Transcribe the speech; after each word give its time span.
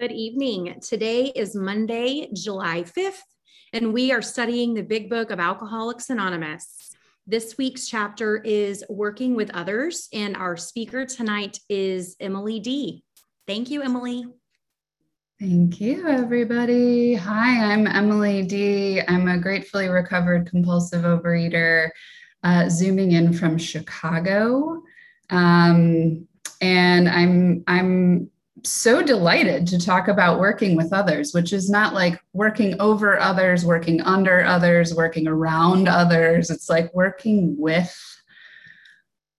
Good 0.00 0.12
evening. 0.12 0.80
Today 0.80 1.26
is 1.26 1.54
Monday, 1.54 2.30
July 2.32 2.84
5th, 2.84 3.20
and 3.74 3.92
we 3.92 4.12
are 4.12 4.22
studying 4.22 4.72
the 4.72 4.82
Big 4.82 5.10
Book 5.10 5.30
of 5.30 5.38
Alcoholics 5.38 6.08
Anonymous. 6.08 6.94
This 7.26 7.58
week's 7.58 7.86
chapter 7.86 8.38
is 8.38 8.82
Working 8.88 9.36
with 9.36 9.50
Others, 9.50 10.08
and 10.14 10.38
our 10.38 10.56
speaker 10.56 11.04
tonight 11.04 11.58
is 11.68 12.16
Emily 12.18 12.60
D. 12.60 13.04
Thank 13.46 13.68
you, 13.68 13.82
Emily. 13.82 14.24
Thank 15.38 15.82
you, 15.82 16.08
everybody. 16.08 17.12
Hi, 17.12 17.70
I'm 17.70 17.86
Emily 17.86 18.42
D. 18.46 19.02
I'm 19.06 19.28
a 19.28 19.36
gratefully 19.36 19.88
recovered 19.88 20.48
compulsive 20.48 21.02
overeater, 21.02 21.90
uh, 22.42 22.70
zooming 22.70 23.12
in 23.12 23.34
from 23.34 23.58
Chicago, 23.58 24.82
um, 25.28 26.26
and 26.62 27.06
I'm 27.06 27.64
I'm 27.66 28.30
so 28.64 29.02
delighted 29.02 29.66
to 29.68 29.78
talk 29.78 30.08
about 30.08 30.40
working 30.40 30.76
with 30.76 30.92
others, 30.92 31.32
which 31.32 31.52
is 31.52 31.70
not 31.70 31.94
like 31.94 32.20
working 32.32 32.80
over 32.80 33.18
others, 33.18 33.64
working 33.64 34.00
under 34.02 34.44
others, 34.44 34.94
working 34.94 35.26
around 35.26 35.88
others. 35.88 36.50
It's 36.50 36.68
like 36.68 36.92
working 36.94 37.56
with 37.58 37.94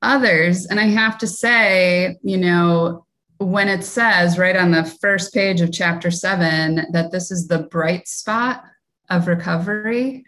others. 0.01 0.65
And 0.65 0.79
I 0.79 0.85
have 0.85 1.17
to 1.19 1.27
say, 1.27 2.17
you 2.23 2.37
know, 2.37 3.05
when 3.37 3.67
it 3.67 3.83
says 3.83 4.37
right 4.37 4.55
on 4.55 4.71
the 4.71 4.83
first 4.83 5.33
page 5.33 5.61
of 5.61 5.71
chapter 5.71 6.11
seven 6.11 6.85
that 6.91 7.11
this 7.11 7.31
is 7.31 7.47
the 7.47 7.59
bright 7.59 8.07
spot 8.07 8.63
of 9.09 9.27
recovery, 9.27 10.25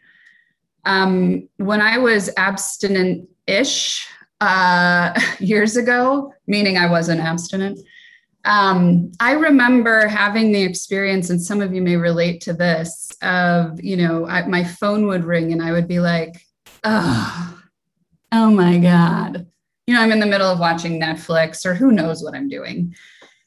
um, 0.86 1.48
when 1.58 1.82
I 1.82 1.98
was 1.98 2.30
abstinent 2.38 3.30
ish 3.48 4.08
uh, 4.42 5.20
years 5.40 5.78
ago, 5.78 6.34
meaning 6.48 6.78
I 6.78 6.90
wasn't 6.90 7.22
abstinent 7.22 7.80
um, 8.46 9.12
I 9.20 9.34
remember 9.34 10.08
having 10.08 10.52
the 10.52 10.64
experience, 10.64 11.30
and 11.30 11.42
some 11.42 11.62
of 11.62 11.74
you 11.74 11.82
may 11.82 11.96
relate 11.96 12.42
to 12.42 12.54
this, 12.54 13.10
of, 13.22 13.82
you 13.82 13.96
know, 13.96 14.28
I, 14.28 14.46
my 14.48 14.64
phone 14.64 15.08
would 15.08 15.24
ring 15.24 15.54
and 15.54 15.62
I 15.62 15.72
would 15.72 15.88
be 15.88 16.00
like, 16.00 16.34
oh, 16.84 17.60
oh 18.32 18.52
my 18.52 18.80
God. 18.80 19.48
You 19.88 19.94
know, 19.94 20.02
I'm 20.02 20.12
in 20.12 20.20
the 20.20 20.26
middle 20.26 20.48
of 20.48 20.60
watching 20.60 21.00
Netflix 21.00 21.66
or 21.66 21.74
who 21.74 21.92
knows 21.92 22.24
what 22.24 22.36
I'm 22.36 22.50
doing. 22.50 22.94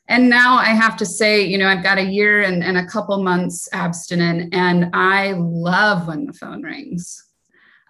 And 0.08 0.30
now 0.30 0.56
I 0.56 0.68
have 0.68 0.96
to 0.98 1.06
say, 1.06 1.42
you 1.42 1.58
know, 1.58 1.68
I've 1.68 1.82
got 1.82 1.98
a 1.98 2.04
year 2.04 2.42
and, 2.42 2.62
and 2.62 2.78
a 2.78 2.86
couple 2.86 3.22
months 3.22 3.68
abstinent, 3.72 4.54
and 4.54 4.90
I 4.94 5.32
love 5.32 6.06
when 6.06 6.26
the 6.26 6.32
phone 6.32 6.62
rings, 6.62 7.24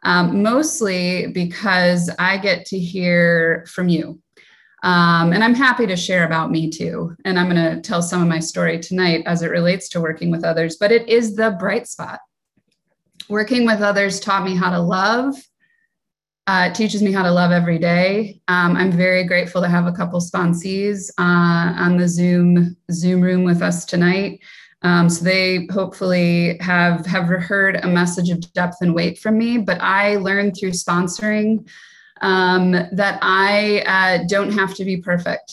um, 0.03 0.43
mostly 0.43 1.27
because 1.29 2.11
I 2.19 2.39
get 2.39 2.65
to 2.67 2.79
hear 2.79 3.67
from 3.69 3.89
you 3.89 4.21
um, 4.83 5.33
and 5.33 5.43
I'm 5.43 5.55
happy 5.55 5.87
to 5.87 5.97
share 5.97 6.27
about 6.27 6.51
me 6.51 6.71
too. 6.71 7.15
And 7.25 7.39
I'm 7.39 7.49
going 7.51 7.75
to 7.75 7.81
tell 7.81 8.03
some 8.03 8.23
of 8.23 8.29
my 8.29 8.41
story 8.41 8.79
tonight 8.79 9.23
as 9.27 9.43
it 9.43 9.51
relates 9.51 9.89
to 9.91 10.01
working 10.01 10.31
with 10.31 10.45
others, 10.45 10.77
but 10.77 10.93
it 10.93 11.09
is 11.09 11.35
the 11.35 11.57
bright 11.59 11.89
spot. 11.89 12.21
Working 13.29 13.67
with 13.67 13.81
others 13.81 14.21
taught 14.21 14.45
me 14.45 14.55
how 14.55 14.71
to 14.71 14.81
love. 14.81 15.35
Uh, 16.47 16.69
it 16.71 16.77
teaches 16.77 17.03
me 17.03 17.11
how 17.11 17.25
to 17.25 17.33
love 17.33 17.51
every 17.51 17.79
day. 17.79 18.41
Um, 18.47 18.77
I'm 18.77 18.93
very 18.93 19.25
grateful 19.25 19.61
to 19.63 19.69
have 19.69 19.87
a 19.87 19.93
couple 19.93 20.21
sponsees 20.21 21.11
uh, 21.19 21.75
on 21.77 21.97
the 21.97 22.07
Zoom 22.07 22.77
Zoom 22.93 23.21
room 23.21 23.43
with 23.43 23.63
us 23.63 23.85
tonight. 23.85 24.41
Um, 24.83 25.11
so 25.11 25.25
they 25.25 25.67
hopefully 25.73 26.57
have 26.61 27.05
have 27.07 27.27
heard 27.27 27.85
a 27.85 27.89
message 27.89 28.31
of 28.31 28.53
depth 28.53 28.77
and 28.81 28.95
weight 28.95 29.19
from 29.19 29.37
me. 29.39 29.59
But 29.59 29.81
I 29.81 30.17
learned 30.17 30.57
through 30.57 30.71
sponsoring 30.71 31.69
um, 32.21 32.73
that 32.73 33.19
I 33.23 33.83
uh, 33.87 34.25
don't 34.29 34.53
have 34.53 34.75
to 34.75 34.85
be 34.85 34.97
perfect. 34.97 35.53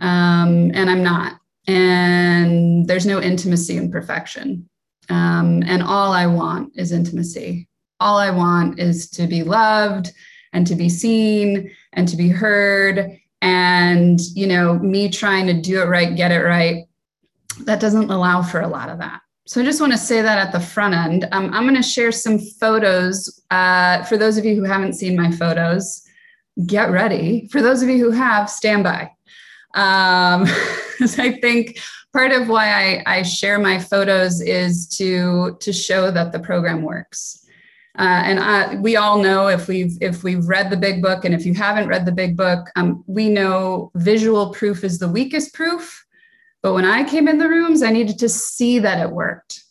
Um, 0.00 0.70
and 0.74 0.88
I'm 0.88 1.02
not. 1.02 1.38
And 1.66 2.86
there's 2.86 3.06
no 3.06 3.20
intimacy 3.20 3.76
in 3.76 3.90
perfection. 3.90 4.68
Um, 5.08 5.62
and 5.66 5.82
all 5.82 6.12
I 6.12 6.26
want 6.26 6.72
is 6.76 6.92
intimacy. 6.92 7.68
All 7.98 8.16
I 8.16 8.30
want 8.30 8.78
is 8.78 9.10
to 9.10 9.26
be 9.26 9.42
loved 9.42 10.12
and 10.52 10.66
to 10.66 10.74
be 10.74 10.88
seen 10.88 11.70
and 11.92 12.08
to 12.08 12.16
be 12.16 12.28
heard. 12.28 13.18
And, 13.42 14.20
you 14.34 14.46
know, 14.46 14.78
me 14.78 15.10
trying 15.10 15.46
to 15.46 15.60
do 15.60 15.80
it 15.82 15.86
right, 15.86 16.16
get 16.16 16.32
it 16.32 16.42
right, 16.42 16.86
that 17.60 17.80
doesn't 17.80 18.10
allow 18.10 18.42
for 18.42 18.60
a 18.60 18.68
lot 18.68 18.88
of 18.88 18.98
that. 18.98 19.20
So 19.50 19.60
I 19.60 19.64
just 19.64 19.80
want 19.80 19.90
to 19.92 19.98
say 19.98 20.22
that 20.22 20.38
at 20.38 20.52
the 20.52 20.60
front 20.60 20.94
end. 20.94 21.26
Um, 21.32 21.52
I'm 21.52 21.64
going 21.64 21.74
to 21.74 21.82
share 21.82 22.12
some 22.12 22.38
photos. 22.38 23.42
Uh, 23.50 24.04
for 24.04 24.16
those 24.16 24.38
of 24.38 24.44
you 24.44 24.54
who 24.54 24.62
haven't 24.62 24.92
seen 24.92 25.16
my 25.16 25.32
photos, 25.32 26.06
get 26.66 26.92
ready. 26.92 27.48
For 27.50 27.60
those 27.60 27.82
of 27.82 27.88
you 27.88 27.98
who 27.98 28.12
have, 28.12 28.48
stand 28.48 28.84
by. 28.84 29.10
Um, 29.74 30.44
I 31.18 31.36
think 31.42 31.80
part 32.12 32.30
of 32.30 32.48
why 32.48 32.68
I, 32.68 33.18
I, 33.18 33.22
share 33.24 33.58
my 33.58 33.80
photos 33.80 34.40
is 34.40 34.86
to 34.98 35.56
to 35.58 35.72
show 35.72 36.12
that 36.12 36.30
the 36.30 36.38
program 36.38 36.82
works. 36.82 37.44
Uh, 37.98 38.22
and 38.24 38.38
I, 38.38 38.76
we 38.76 38.94
all 38.94 39.20
know 39.20 39.48
if 39.48 39.66
we've 39.66 39.98
if 40.00 40.22
we've 40.22 40.46
read 40.46 40.70
the 40.70 40.76
big 40.76 41.02
book, 41.02 41.24
and 41.24 41.34
if 41.34 41.44
you 41.44 41.54
haven't 41.54 41.88
read 41.88 42.06
the 42.06 42.12
big 42.12 42.36
book, 42.36 42.68
um, 42.76 43.02
we 43.08 43.28
know 43.28 43.90
visual 43.96 44.50
proof 44.50 44.84
is 44.84 45.00
the 45.00 45.08
weakest 45.08 45.54
proof 45.54 46.06
but 46.62 46.74
when 46.74 46.84
I 46.84 47.08
came 47.08 47.28
in 47.28 47.38
the 47.38 47.48
rooms, 47.48 47.82
I 47.82 47.90
needed 47.90 48.18
to 48.18 48.28
see 48.28 48.78
that 48.80 49.00
it 49.00 49.10
worked. 49.10 49.64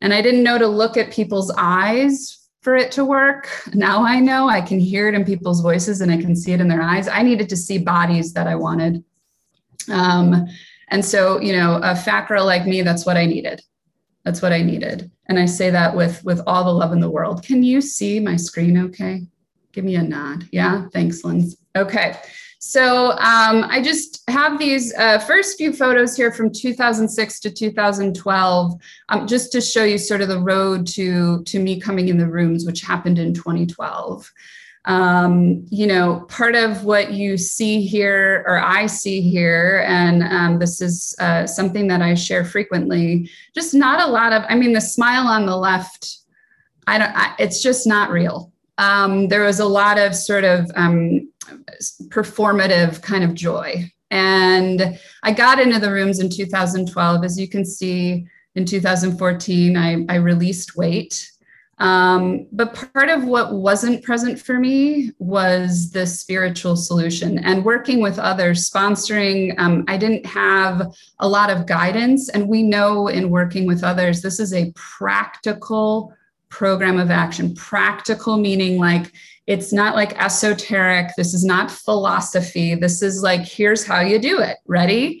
And 0.00 0.12
I 0.12 0.20
didn't 0.20 0.42
know 0.42 0.58
to 0.58 0.66
look 0.66 0.96
at 0.96 1.12
people's 1.12 1.52
eyes 1.56 2.44
for 2.60 2.76
it 2.76 2.92
to 2.92 3.04
work. 3.04 3.48
Now 3.74 4.04
I 4.04 4.20
know 4.20 4.48
I 4.48 4.60
can 4.60 4.78
hear 4.78 5.08
it 5.08 5.14
in 5.14 5.24
people's 5.24 5.60
voices 5.60 6.00
and 6.00 6.10
I 6.10 6.16
can 6.16 6.36
see 6.36 6.52
it 6.52 6.60
in 6.60 6.68
their 6.68 6.82
eyes. 6.82 7.08
I 7.08 7.22
needed 7.22 7.48
to 7.50 7.56
see 7.56 7.78
bodies 7.78 8.32
that 8.34 8.46
I 8.46 8.54
wanted. 8.54 9.04
Um, 9.90 10.46
and 10.88 11.04
so, 11.04 11.40
you 11.40 11.52
know, 11.52 11.80
a 11.82 12.24
girl 12.28 12.44
like 12.44 12.66
me, 12.66 12.82
that's 12.82 13.06
what 13.06 13.16
I 13.16 13.26
needed. 13.26 13.60
That's 14.24 14.40
what 14.40 14.52
I 14.52 14.62
needed. 14.62 15.10
And 15.26 15.38
I 15.38 15.46
say 15.46 15.70
that 15.70 15.96
with 15.96 16.24
with 16.24 16.40
all 16.46 16.64
the 16.64 16.72
love 16.72 16.92
in 16.92 17.00
the 17.00 17.10
world. 17.10 17.42
Can 17.42 17.62
you 17.62 17.80
see 17.80 18.20
my 18.20 18.36
screen 18.36 18.78
okay? 18.78 19.26
Give 19.72 19.84
me 19.84 19.96
a 19.96 20.02
nod. 20.02 20.48
Yeah, 20.52 20.86
thanks, 20.92 21.24
Lynn. 21.24 21.50
Okay. 21.76 22.16
So 22.66 23.10
um, 23.10 23.66
I 23.68 23.82
just 23.82 24.24
have 24.28 24.58
these 24.58 24.94
uh, 24.94 25.18
first 25.18 25.58
few 25.58 25.70
photos 25.70 26.16
here 26.16 26.32
from 26.32 26.50
2006 26.50 27.40
to 27.40 27.50
2012, 27.50 28.72
um, 29.10 29.26
just 29.26 29.52
to 29.52 29.60
show 29.60 29.84
you 29.84 29.98
sort 29.98 30.22
of 30.22 30.28
the 30.28 30.40
road 30.40 30.86
to, 30.88 31.44
to 31.44 31.58
me 31.58 31.78
coming 31.78 32.08
in 32.08 32.16
the 32.16 32.26
rooms, 32.26 32.64
which 32.64 32.80
happened 32.80 33.18
in 33.18 33.34
2012. 33.34 34.32
Um, 34.86 35.66
you 35.68 35.86
know, 35.86 36.24
part 36.30 36.54
of 36.54 36.84
what 36.84 37.12
you 37.12 37.36
see 37.36 37.84
here, 37.84 38.42
or 38.46 38.58
I 38.58 38.86
see 38.86 39.20
here, 39.20 39.84
and 39.86 40.22
um, 40.22 40.58
this 40.58 40.80
is 40.80 41.14
uh, 41.20 41.46
something 41.46 41.86
that 41.88 42.00
I 42.00 42.14
share 42.14 42.46
frequently, 42.46 43.30
just 43.54 43.74
not 43.74 44.00
a 44.00 44.10
lot 44.10 44.32
of, 44.32 44.42
I 44.48 44.54
mean, 44.54 44.72
the 44.72 44.80
smile 44.80 45.26
on 45.26 45.44
the 45.44 45.56
left, 45.56 46.16
I 46.86 46.96
don't, 46.96 47.14
I, 47.14 47.34
it's 47.38 47.62
just 47.62 47.86
not 47.86 48.10
real. 48.10 48.54
Um, 48.78 49.28
there 49.28 49.44
was 49.44 49.60
a 49.60 49.66
lot 49.66 49.98
of 49.98 50.16
sort 50.16 50.44
of 50.44 50.68
um, 50.74 51.30
performative 52.08 53.02
kind 53.02 53.24
of 53.24 53.34
joy. 53.34 53.90
And 54.10 54.98
I 55.22 55.32
got 55.32 55.58
into 55.58 55.78
the 55.78 55.90
rooms 55.90 56.20
in 56.20 56.30
2012. 56.30 57.24
As 57.24 57.38
you 57.38 57.48
can 57.48 57.64
see, 57.64 58.26
in 58.54 58.64
2014, 58.64 59.76
I, 59.76 60.04
I 60.08 60.16
released 60.16 60.76
weight. 60.76 61.30
Um, 61.78 62.46
but 62.52 62.88
part 62.94 63.08
of 63.08 63.24
what 63.24 63.52
wasn't 63.52 64.04
present 64.04 64.38
for 64.38 64.60
me 64.60 65.10
was 65.18 65.90
the 65.90 66.06
spiritual 66.06 66.76
solution 66.76 67.38
and 67.38 67.64
working 67.64 68.00
with 68.00 68.18
others, 68.18 68.70
sponsoring. 68.70 69.58
Um, 69.58 69.84
I 69.88 69.96
didn't 69.96 70.24
have 70.26 70.94
a 71.18 71.28
lot 71.28 71.50
of 71.50 71.66
guidance. 71.66 72.28
And 72.28 72.48
we 72.48 72.62
know 72.62 73.08
in 73.08 73.28
working 73.28 73.66
with 73.66 73.82
others, 73.82 74.22
this 74.22 74.38
is 74.38 74.54
a 74.54 74.72
practical 74.76 76.14
program 76.54 76.98
of 76.98 77.10
action. 77.10 77.54
Practical 77.54 78.36
meaning 78.38 78.78
like 78.78 79.12
it's 79.46 79.72
not 79.72 79.94
like 79.94 80.18
esoteric. 80.22 81.10
This 81.16 81.34
is 81.34 81.44
not 81.44 81.70
philosophy. 81.70 82.74
This 82.74 83.02
is 83.02 83.22
like, 83.22 83.42
here's 83.42 83.84
how 83.84 84.00
you 84.00 84.18
do 84.18 84.40
it. 84.40 84.56
Ready? 84.66 85.20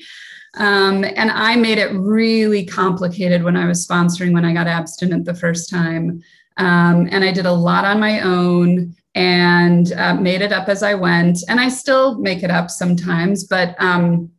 Um, 0.56 1.04
and 1.04 1.30
I 1.30 1.56
made 1.56 1.78
it 1.78 1.92
really 1.92 2.64
complicated 2.64 3.42
when 3.42 3.56
I 3.56 3.66
was 3.66 3.86
sponsoring 3.86 4.32
when 4.32 4.44
I 4.44 4.54
got 4.54 4.68
abstinent 4.68 5.24
the 5.24 5.34
first 5.34 5.68
time. 5.68 6.22
Um, 6.56 7.08
and 7.10 7.24
I 7.24 7.32
did 7.32 7.46
a 7.46 7.52
lot 7.52 7.84
on 7.84 7.98
my 7.98 8.20
own 8.20 8.94
and 9.16 9.92
uh, 9.92 10.14
made 10.14 10.40
it 10.40 10.52
up 10.52 10.68
as 10.68 10.82
I 10.84 10.94
went. 10.94 11.38
And 11.48 11.60
I 11.60 11.68
still 11.68 12.18
make 12.20 12.44
it 12.44 12.50
up 12.50 12.70
sometimes, 12.70 13.44
but 13.44 13.74
um, 13.82 14.30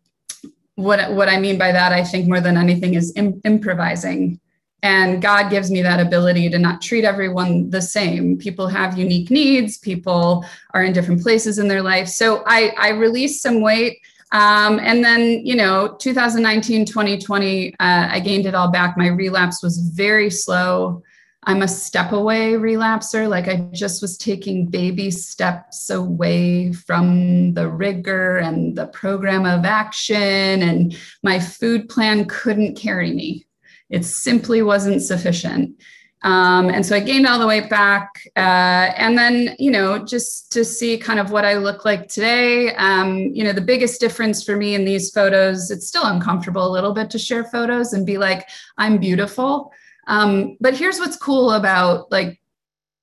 what 0.76 1.12
what 1.14 1.30
I 1.30 1.40
mean 1.40 1.58
by 1.58 1.72
that, 1.72 1.92
I 1.92 2.04
think 2.04 2.28
more 2.28 2.42
than 2.42 2.58
anything, 2.58 2.96
is 2.96 3.14
Im- 3.16 3.42
improvising. 3.44 4.40
And 4.86 5.20
God 5.20 5.50
gives 5.50 5.72
me 5.72 5.82
that 5.82 6.00
ability 6.00 6.48
to 6.52 6.60
not 6.60 6.80
treat 6.80 7.06
everyone 7.06 7.72
the 7.72 7.82
same. 7.82 8.38
People 8.38 8.68
have 8.68 9.00
unique 9.00 9.32
needs, 9.32 9.80
people 9.80 10.46
are 10.76 10.84
in 10.84 10.94
different 10.94 11.24
places 11.24 11.58
in 11.58 11.68
their 11.68 11.82
life. 11.82 12.08
So 12.08 12.44
I, 12.46 12.72
I 12.78 12.90
released 12.90 13.42
some 13.42 13.62
weight. 13.62 13.98
Um, 14.32 14.80
and 14.80 15.04
then, 15.04 15.44
you 15.44 15.56
know, 15.56 15.96
2019, 16.00 16.86
2020, 16.86 17.74
uh, 17.74 17.74
I 17.80 18.20
gained 18.20 18.46
it 18.46 18.54
all 18.54 18.70
back. 18.70 18.96
My 18.96 19.08
relapse 19.08 19.64
was 19.64 19.80
very 19.80 20.30
slow. 20.30 21.02
I'm 21.46 21.64
a 21.64 21.68
step 21.68 22.12
away 22.12 22.52
relapser. 22.52 23.28
Like 23.28 23.48
I 23.48 23.68
just 23.72 24.04
was 24.04 24.20
taking 24.20 24.68
baby 24.68 25.10
steps 25.10 25.90
away 25.90 26.74
from 26.74 27.56
the 27.56 27.68
rigor 27.70 28.38
and 28.38 28.76
the 28.76 28.86
program 28.88 29.48
of 29.48 29.66
action, 29.66 30.62
and 30.62 30.96
my 31.24 31.40
food 31.40 31.90
plan 31.90 32.26
couldn't 32.26 32.76
carry 32.76 33.12
me. 33.12 33.46
It 33.90 34.06
simply 34.06 34.62
wasn't 34.62 35.02
sufficient. 35.02 35.82
Um, 36.22 36.70
and 36.70 36.84
so 36.84 36.96
I 36.96 37.02
gained 37.02 37.28
all 37.28 37.38
the 37.38 37.46
weight 37.46 37.70
back. 37.70 38.10
Uh, 38.36 38.90
and 38.98 39.18
then, 39.18 39.56
you 39.60 39.70
know, 39.70 40.04
just 40.04 40.52
to 40.54 40.66
see 40.66 40.98
kind 40.98 41.20
of 41.20 41.32
what 41.32 41.46
I 41.46 41.58
look 41.58 41.86
like 41.86 42.08
today, 42.08 42.74
um, 42.76 43.18
you 43.18 43.44
know, 43.44 43.54
the 43.54 43.62
biggest 43.62 44.00
difference 44.00 44.44
for 44.44 44.56
me 44.56 44.74
in 44.74 44.86
these 44.86 45.12
photos, 45.12 45.70
it's 45.70 45.88
still 45.88 46.06
uncomfortable 46.06 46.66
a 46.66 46.72
little 46.72 46.94
bit 46.94 47.12
to 47.12 47.20
share 47.20 47.44
photos 47.44 47.94
and 47.94 48.08
be 48.08 48.18
like, 48.18 48.50
I'm 48.78 48.98
beautiful. 48.98 49.72
Um, 50.08 50.58
but 50.60 50.76
here's 50.76 51.00
what's 51.00 51.18
cool 51.18 51.52
about 51.52 52.12
like 52.12 52.40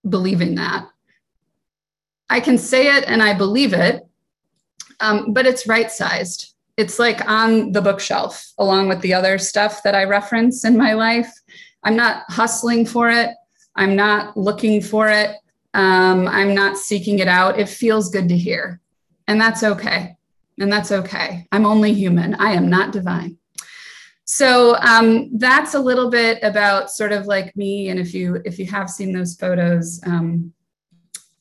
believing 0.08 0.56
that 0.56 0.88
I 2.32 2.40
can 2.40 2.56
say 2.56 2.96
it 2.96 3.04
and 3.06 3.22
I 3.22 3.34
believe 3.34 3.74
it, 3.74 4.06
um, 5.00 5.34
but 5.34 5.46
it's 5.46 5.66
right 5.66 5.92
sized. 5.92 6.51
It's 6.76 6.98
like 6.98 7.28
on 7.28 7.72
the 7.72 7.82
bookshelf 7.82 8.52
along 8.58 8.88
with 8.88 9.00
the 9.00 9.14
other 9.14 9.38
stuff 9.38 9.82
that 9.82 9.94
I 9.94 10.04
reference 10.04 10.64
in 10.64 10.76
my 10.76 10.94
life. 10.94 11.32
I'm 11.84 11.96
not 11.96 12.24
hustling 12.28 12.86
for 12.86 13.10
it. 13.10 13.30
I'm 13.76 13.96
not 13.96 14.36
looking 14.36 14.80
for 14.80 15.08
it. 15.08 15.36
Um, 15.74 16.28
I'm 16.28 16.54
not 16.54 16.76
seeking 16.76 17.18
it 17.18 17.28
out. 17.28 17.58
It 17.58 17.68
feels 17.68 18.10
good 18.10 18.28
to 18.28 18.36
hear. 18.36 18.80
And 19.28 19.40
that's 19.40 19.62
okay. 19.62 20.16
And 20.58 20.72
that's 20.72 20.92
okay. 20.92 21.46
I'm 21.52 21.66
only 21.66 21.94
human. 21.94 22.34
I 22.34 22.52
am 22.52 22.68
not 22.68 22.92
divine 22.92 23.38
so 24.32 24.76
um, 24.76 25.36
that's 25.36 25.74
a 25.74 25.78
little 25.78 26.08
bit 26.08 26.38
about 26.42 26.90
sort 26.90 27.12
of 27.12 27.26
like 27.26 27.54
me 27.54 27.90
and 27.90 28.00
if 28.00 28.14
you 28.14 28.40
if 28.46 28.58
you 28.58 28.66
have 28.66 28.88
seen 28.88 29.12
those 29.12 29.34
photos 29.36 30.00
um, 30.06 30.52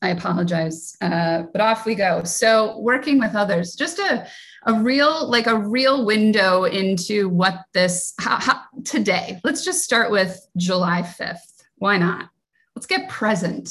i 0.02 0.10
apologize 0.10 0.96
uh, 1.00 1.44
but 1.52 1.60
off 1.60 1.86
we 1.86 1.94
go 1.94 2.22
so 2.24 2.78
working 2.80 3.18
with 3.18 3.34
others 3.34 3.74
just 3.74 3.98
a 3.98 4.26
a 4.66 4.74
real 4.74 5.28
like 5.28 5.46
a 5.46 5.58
real 5.58 6.04
window 6.04 6.64
into 6.64 7.28
what 7.28 7.64
this 7.74 8.14
how, 8.20 8.36
how, 8.36 8.60
today. 8.84 9.40
Let's 9.44 9.64
just 9.64 9.82
start 9.82 10.10
with 10.10 10.46
july 10.56 11.02
5th 11.02 11.52
why 11.82 11.98
not? 11.98 12.28
Let's 12.76 12.86
get 12.86 13.08
present. 13.08 13.68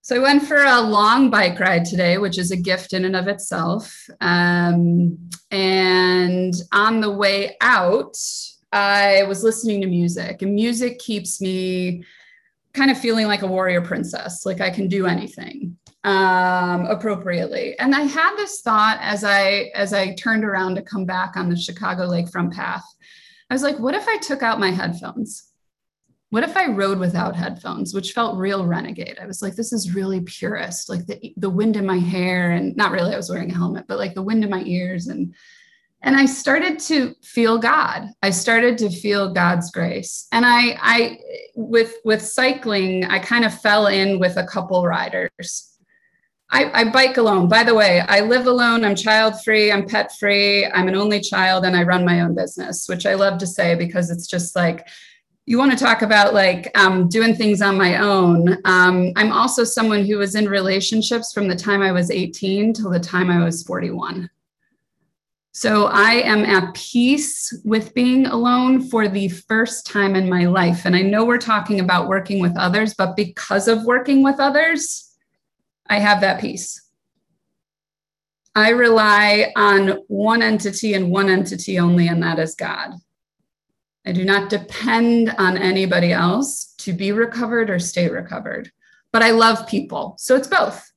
So 0.00 0.16
I 0.16 0.18
went 0.18 0.42
for 0.42 0.56
a 0.56 0.80
long 0.80 1.30
bike 1.30 1.60
ride 1.60 1.84
today, 1.84 2.18
which 2.18 2.36
is 2.36 2.50
a 2.50 2.56
gift 2.56 2.94
in 2.94 3.04
and 3.04 3.14
of 3.14 3.28
itself. 3.28 4.08
Um, 4.20 5.30
and 5.52 6.52
on 6.72 7.00
the 7.00 7.12
way 7.12 7.56
out, 7.60 8.16
I 8.72 9.22
was 9.28 9.44
listening 9.44 9.82
to 9.82 9.86
music, 9.86 10.42
and 10.42 10.52
music 10.52 10.98
keeps 10.98 11.40
me 11.40 12.02
kind 12.74 12.90
of 12.90 12.98
feeling 12.98 13.28
like 13.28 13.42
a 13.42 13.46
warrior 13.46 13.82
princess, 13.82 14.44
like 14.44 14.60
I 14.60 14.70
can 14.70 14.88
do 14.88 15.06
anything 15.06 15.76
um, 16.04 16.86
appropriately. 16.86 17.78
And 17.78 17.94
I 17.94 18.02
had 18.02 18.36
this 18.36 18.60
thought 18.60 18.98
as 19.00 19.24
I 19.24 19.70
as 19.74 19.92
I 19.92 20.14
turned 20.14 20.44
around 20.44 20.74
to 20.74 20.82
come 20.82 21.04
back 21.04 21.36
on 21.36 21.48
the 21.48 21.56
Chicago 21.56 22.08
Lakefront 22.08 22.54
path. 22.54 22.84
I 23.50 23.54
was 23.54 23.62
like, 23.62 23.78
what 23.78 23.94
if 23.94 24.08
I 24.08 24.16
took 24.18 24.42
out 24.42 24.60
my 24.60 24.70
headphones? 24.70 25.52
what 26.32 26.44
if 26.44 26.56
I 26.56 26.68
rode 26.68 26.98
without 26.98 27.36
headphones, 27.36 27.92
which 27.92 28.14
felt 28.14 28.38
real 28.38 28.64
renegade? 28.64 29.18
I 29.20 29.26
was 29.26 29.42
like, 29.42 29.54
this 29.54 29.70
is 29.70 29.94
really 29.94 30.22
purist, 30.22 30.88
like 30.88 31.04
the, 31.04 31.34
the 31.36 31.50
wind 31.50 31.76
in 31.76 31.84
my 31.84 31.98
hair, 31.98 32.52
and 32.52 32.74
not 32.74 32.90
really, 32.90 33.12
I 33.12 33.18
was 33.18 33.28
wearing 33.28 33.50
a 33.50 33.54
helmet, 33.54 33.84
but 33.86 33.98
like 33.98 34.14
the 34.14 34.22
wind 34.22 34.42
in 34.42 34.48
my 34.48 34.62
ears. 34.62 35.08
And 35.08 35.34
and 36.00 36.16
I 36.16 36.24
started 36.24 36.78
to 36.80 37.14
feel 37.22 37.58
God. 37.58 38.08
I 38.22 38.30
started 38.30 38.78
to 38.78 38.88
feel 38.88 39.34
God's 39.34 39.70
grace. 39.70 40.26
And 40.32 40.46
I 40.46 40.78
I 40.80 41.18
with 41.54 41.96
with 42.02 42.22
cycling, 42.22 43.04
I 43.04 43.18
kind 43.18 43.44
of 43.44 43.60
fell 43.60 43.88
in 43.88 44.18
with 44.18 44.38
a 44.38 44.46
couple 44.46 44.86
riders. 44.86 45.71
I, 46.52 46.82
I 46.82 46.84
bike 46.90 47.16
alone. 47.16 47.48
By 47.48 47.64
the 47.64 47.74
way, 47.74 48.00
I 48.00 48.20
live 48.20 48.46
alone. 48.46 48.84
I'm 48.84 48.94
child 48.94 49.42
free. 49.42 49.72
I'm 49.72 49.86
pet 49.86 50.12
free. 50.18 50.66
I'm 50.66 50.86
an 50.86 50.94
only 50.94 51.18
child, 51.18 51.64
and 51.64 51.74
I 51.74 51.82
run 51.82 52.04
my 52.04 52.20
own 52.20 52.34
business, 52.34 52.86
which 52.88 53.06
I 53.06 53.14
love 53.14 53.38
to 53.38 53.46
say 53.46 53.74
because 53.74 54.10
it's 54.10 54.26
just 54.26 54.54
like 54.54 54.86
you 55.46 55.58
want 55.58 55.72
to 55.72 55.84
talk 55.84 56.02
about 56.02 56.34
like 56.34 56.70
um, 56.78 57.08
doing 57.08 57.34
things 57.34 57.62
on 57.62 57.76
my 57.76 57.96
own. 57.96 58.58
Um, 58.64 59.12
I'm 59.16 59.32
also 59.32 59.64
someone 59.64 60.04
who 60.04 60.18
was 60.18 60.34
in 60.34 60.46
relationships 60.46 61.32
from 61.32 61.48
the 61.48 61.56
time 61.56 61.82
I 61.82 61.90
was 61.90 62.10
18 62.10 62.74
till 62.74 62.90
the 62.90 63.00
time 63.00 63.30
I 63.30 63.42
was 63.42 63.62
41. 63.62 64.30
So 65.54 65.86
I 65.86 66.12
am 66.12 66.44
at 66.44 66.74
peace 66.74 67.52
with 67.64 67.92
being 67.92 68.26
alone 68.26 68.88
for 68.88 69.08
the 69.08 69.28
first 69.28 69.86
time 69.86 70.14
in 70.14 70.28
my 70.28 70.46
life. 70.46 70.84
And 70.84 70.94
I 70.94 71.02
know 71.02 71.24
we're 71.24 71.38
talking 71.38 71.80
about 71.80 72.08
working 72.08 72.40
with 72.40 72.56
others, 72.56 72.94
but 72.94 73.16
because 73.16 73.68
of 73.68 73.84
working 73.84 74.22
with 74.22 74.38
others, 74.38 75.11
I 75.86 75.98
have 75.98 76.20
that 76.20 76.40
peace. 76.40 76.80
I 78.54 78.70
rely 78.70 79.52
on 79.56 79.98
one 80.08 80.42
entity 80.42 80.94
and 80.94 81.10
one 81.10 81.30
entity 81.30 81.78
only, 81.78 82.08
and 82.08 82.22
that 82.22 82.38
is 82.38 82.54
God. 82.54 82.92
I 84.04 84.12
do 84.12 84.24
not 84.24 84.50
depend 84.50 85.30
on 85.38 85.56
anybody 85.56 86.12
else 86.12 86.74
to 86.78 86.92
be 86.92 87.12
recovered 87.12 87.70
or 87.70 87.78
stay 87.78 88.08
recovered, 88.08 88.70
but 89.12 89.22
I 89.22 89.30
love 89.30 89.68
people. 89.68 90.16
So 90.18 90.34
it's 90.34 90.48
both, 90.48 90.92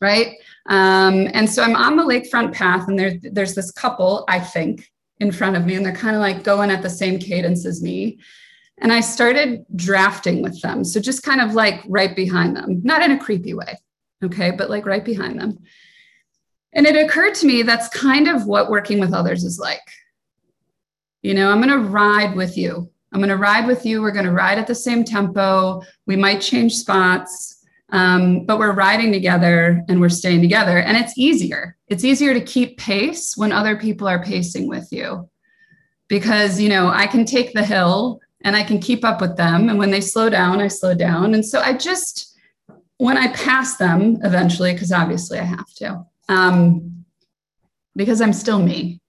right? 0.00 0.36
Um, 0.66 1.28
and 1.34 1.50
so 1.50 1.62
I'm 1.62 1.76
on 1.76 1.96
the 1.96 2.04
lakefront 2.04 2.54
path, 2.54 2.88
and 2.88 2.98
there, 2.98 3.14
there's 3.20 3.54
this 3.54 3.72
couple, 3.72 4.24
I 4.28 4.40
think, 4.40 4.90
in 5.18 5.32
front 5.32 5.56
of 5.56 5.66
me, 5.66 5.74
and 5.74 5.84
they're 5.84 5.92
kind 5.94 6.16
of 6.16 6.22
like 6.22 6.44
going 6.44 6.70
at 6.70 6.82
the 6.82 6.88
same 6.88 7.18
cadence 7.18 7.66
as 7.66 7.82
me. 7.82 8.20
And 8.78 8.92
I 8.92 9.00
started 9.00 9.66
drafting 9.76 10.40
with 10.40 10.58
them. 10.62 10.84
So 10.84 11.00
just 11.00 11.22
kind 11.22 11.42
of 11.42 11.52
like 11.52 11.82
right 11.86 12.16
behind 12.16 12.56
them, 12.56 12.80
not 12.82 13.02
in 13.02 13.10
a 13.10 13.18
creepy 13.18 13.52
way, 13.52 13.76
okay, 14.22 14.50
but 14.50 14.70
like 14.70 14.86
right 14.86 15.04
behind 15.04 15.40
them. 15.40 15.58
And 16.72 16.86
it 16.86 16.96
occurred 16.96 17.34
to 17.36 17.46
me 17.46 17.62
that's 17.62 17.88
kind 17.88 18.28
of 18.28 18.46
what 18.46 18.70
working 18.70 19.00
with 19.00 19.12
others 19.12 19.44
is 19.44 19.58
like 19.58 19.82
you 21.22 21.34
know, 21.34 21.50
I'm 21.50 21.60
going 21.60 21.68
to 21.70 21.88
ride 21.88 22.34
with 22.34 22.56
you. 22.56 22.90
I'm 23.12 23.20
going 23.20 23.30
to 23.30 23.36
ride 23.36 23.66
with 23.66 23.84
you. 23.84 24.00
We're 24.00 24.12
going 24.12 24.26
to 24.26 24.32
ride 24.32 24.58
at 24.58 24.66
the 24.66 24.74
same 24.74 25.04
tempo. 25.04 25.82
We 26.06 26.16
might 26.16 26.40
change 26.40 26.76
spots, 26.76 27.64
um, 27.90 28.46
but 28.46 28.58
we're 28.58 28.72
riding 28.72 29.12
together 29.12 29.84
and 29.88 30.00
we're 30.00 30.08
staying 30.08 30.40
together. 30.40 30.78
And 30.78 30.96
it's 30.96 31.18
easier. 31.18 31.76
It's 31.88 32.04
easier 32.04 32.32
to 32.32 32.40
keep 32.40 32.78
pace 32.78 33.36
when 33.36 33.52
other 33.52 33.76
people 33.76 34.08
are 34.08 34.22
pacing 34.22 34.68
with 34.68 34.88
you 34.92 35.28
because, 36.08 36.60
you 36.60 36.68
know, 36.68 36.88
I 36.88 37.06
can 37.06 37.24
take 37.24 37.52
the 37.52 37.64
hill 37.64 38.20
and 38.42 38.56
I 38.56 38.62
can 38.62 38.78
keep 38.78 39.04
up 39.04 39.20
with 39.20 39.36
them. 39.36 39.68
And 39.68 39.78
when 39.78 39.90
they 39.90 40.00
slow 40.00 40.30
down, 40.30 40.60
I 40.60 40.68
slow 40.68 40.94
down. 40.94 41.34
And 41.34 41.44
so 41.44 41.60
I 41.60 41.74
just, 41.74 42.29
when 43.00 43.16
I 43.16 43.28
pass 43.28 43.78
them 43.78 44.18
eventually, 44.22 44.74
because 44.74 44.92
obviously 44.92 45.38
I 45.38 45.44
have 45.44 45.72
to, 45.76 46.04
um, 46.28 47.06
because 47.96 48.20
I'm 48.20 48.34
still 48.34 48.58
me, 48.62 49.00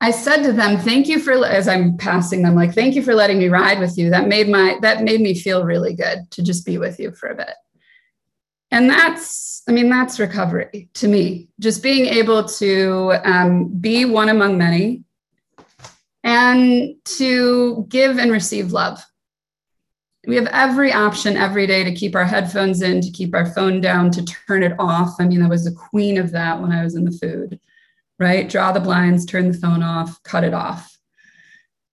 I 0.00 0.12
said 0.12 0.44
to 0.44 0.52
them, 0.52 0.78
thank 0.78 1.08
you 1.08 1.18
for 1.18 1.44
as 1.44 1.66
I'm 1.66 1.96
passing 1.96 2.42
them, 2.42 2.54
like, 2.54 2.72
thank 2.72 2.94
you 2.94 3.02
for 3.02 3.12
letting 3.16 3.40
me 3.40 3.48
ride 3.48 3.80
with 3.80 3.98
you. 3.98 4.10
That 4.10 4.28
made 4.28 4.48
my 4.48 4.78
that 4.82 5.02
made 5.02 5.20
me 5.20 5.34
feel 5.34 5.64
really 5.64 5.92
good 5.92 6.30
to 6.30 6.42
just 6.42 6.64
be 6.64 6.78
with 6.78 7.00
you 7.00 7.10
for 7.10 7.28
a 7.30 7.34
bit. 7.34 7.52
And 8.70 8.88
that's, 8.88 9.64
I 9.68 9.72
mean, 9.72 9.90
that's 9.90 10.20
recovery 10.20 10.88
to 10.94 11.08
me. 11.08 11.48
Just 11.58 11.82
being 11.82 12.06
able 12.06 12.44
to 12.44 13.14
um, 13.24 13.68
be 13.80 14.04
one 14.04 14.28
among 14.28 14.56
many 14.56 15.02
and 16.22 16.94
to 17.16 17.86
give 17.88 18.18
and 18.18 18.30
receive 18.30 18.70
love. 18.70 19.04
We 20.26 20.36
have 20.36 20.48
every 20.48 20.92
option 20.92 21.36
every 21.36 21.66
day 21.66 21.82
to 21.82 21.94
keep 21.94 22.14
our 22.14 22.24
headphones 22.24 22.82
in, 22.82 23.00
to 23.00 23.10
keep 23.10 23.34
our 23.34 23.46
phone 23.46 23.80
down, 23.80 24.10
to 24.12 24.24
turn 24.24 24.62
it 24.62 24.74
off. 24.78 25.14
I 25.18 25.26
mean, 25.26 25.42
I 25.42 25.48
was 25.48 25.64
the 25.64 25.72
queen 25.72 26.18
of 26.18 26.30
that 26.32 26.60
when 26.60 26.72
I 26.72 26.84
was 26.84 26.94
in 26.94 27.04
the 27.04 27.10
food 27.10 27.58
right? 28.20 28.48
Draw 28.48 28.72
the 28.72 28.80
blinds, 28.80 29.24
turn 29.24 29.50
the 29.50 29.58
phone 29.58 29.82
off, 29.82 30.22
cut 30.22 30.44
it 30.44 30.54
off. 30.54 30.96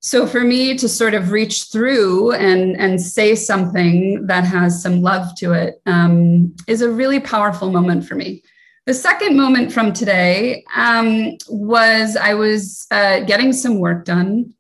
So 0.02 0.28
for 0.28 0.42
me 0.42 0.78
to 0.78 0.88
sort 0.88 1.16
of 1.16 1.32
reach 1.32 1.72
through 1.72 2.34
and, 2.34 2.78
and 2.78 3.02
say 3.02 3.34
something 3.34 4.28
that 4.28 4.44
has 4.44 4.82
some 4.82 5.02
love 5.02 5.36
to 5.38 5.54
it 5.54 5.82
um, 5.86 6.56
is 6.68 6.82
a 6.82 6.92
really 6.92 7.20
powerful 7.20 7.72
moment 7.72 8.06
for 8.06 8.16
me. 8.16 8.44
The 8.86 8.94
second 8.94 9.36
moment 9.36 9.72
from 9.72 9.92
today 9.92 10.64
um, 10.76 11.38
was 11.50 12.16
I 12.16 12.36
was 12.36 12.86
uh, 12.92 13.22
getting 13.22 13.52
some 13.52 13.80
work 13.80 14.06
done. 14.06 14.54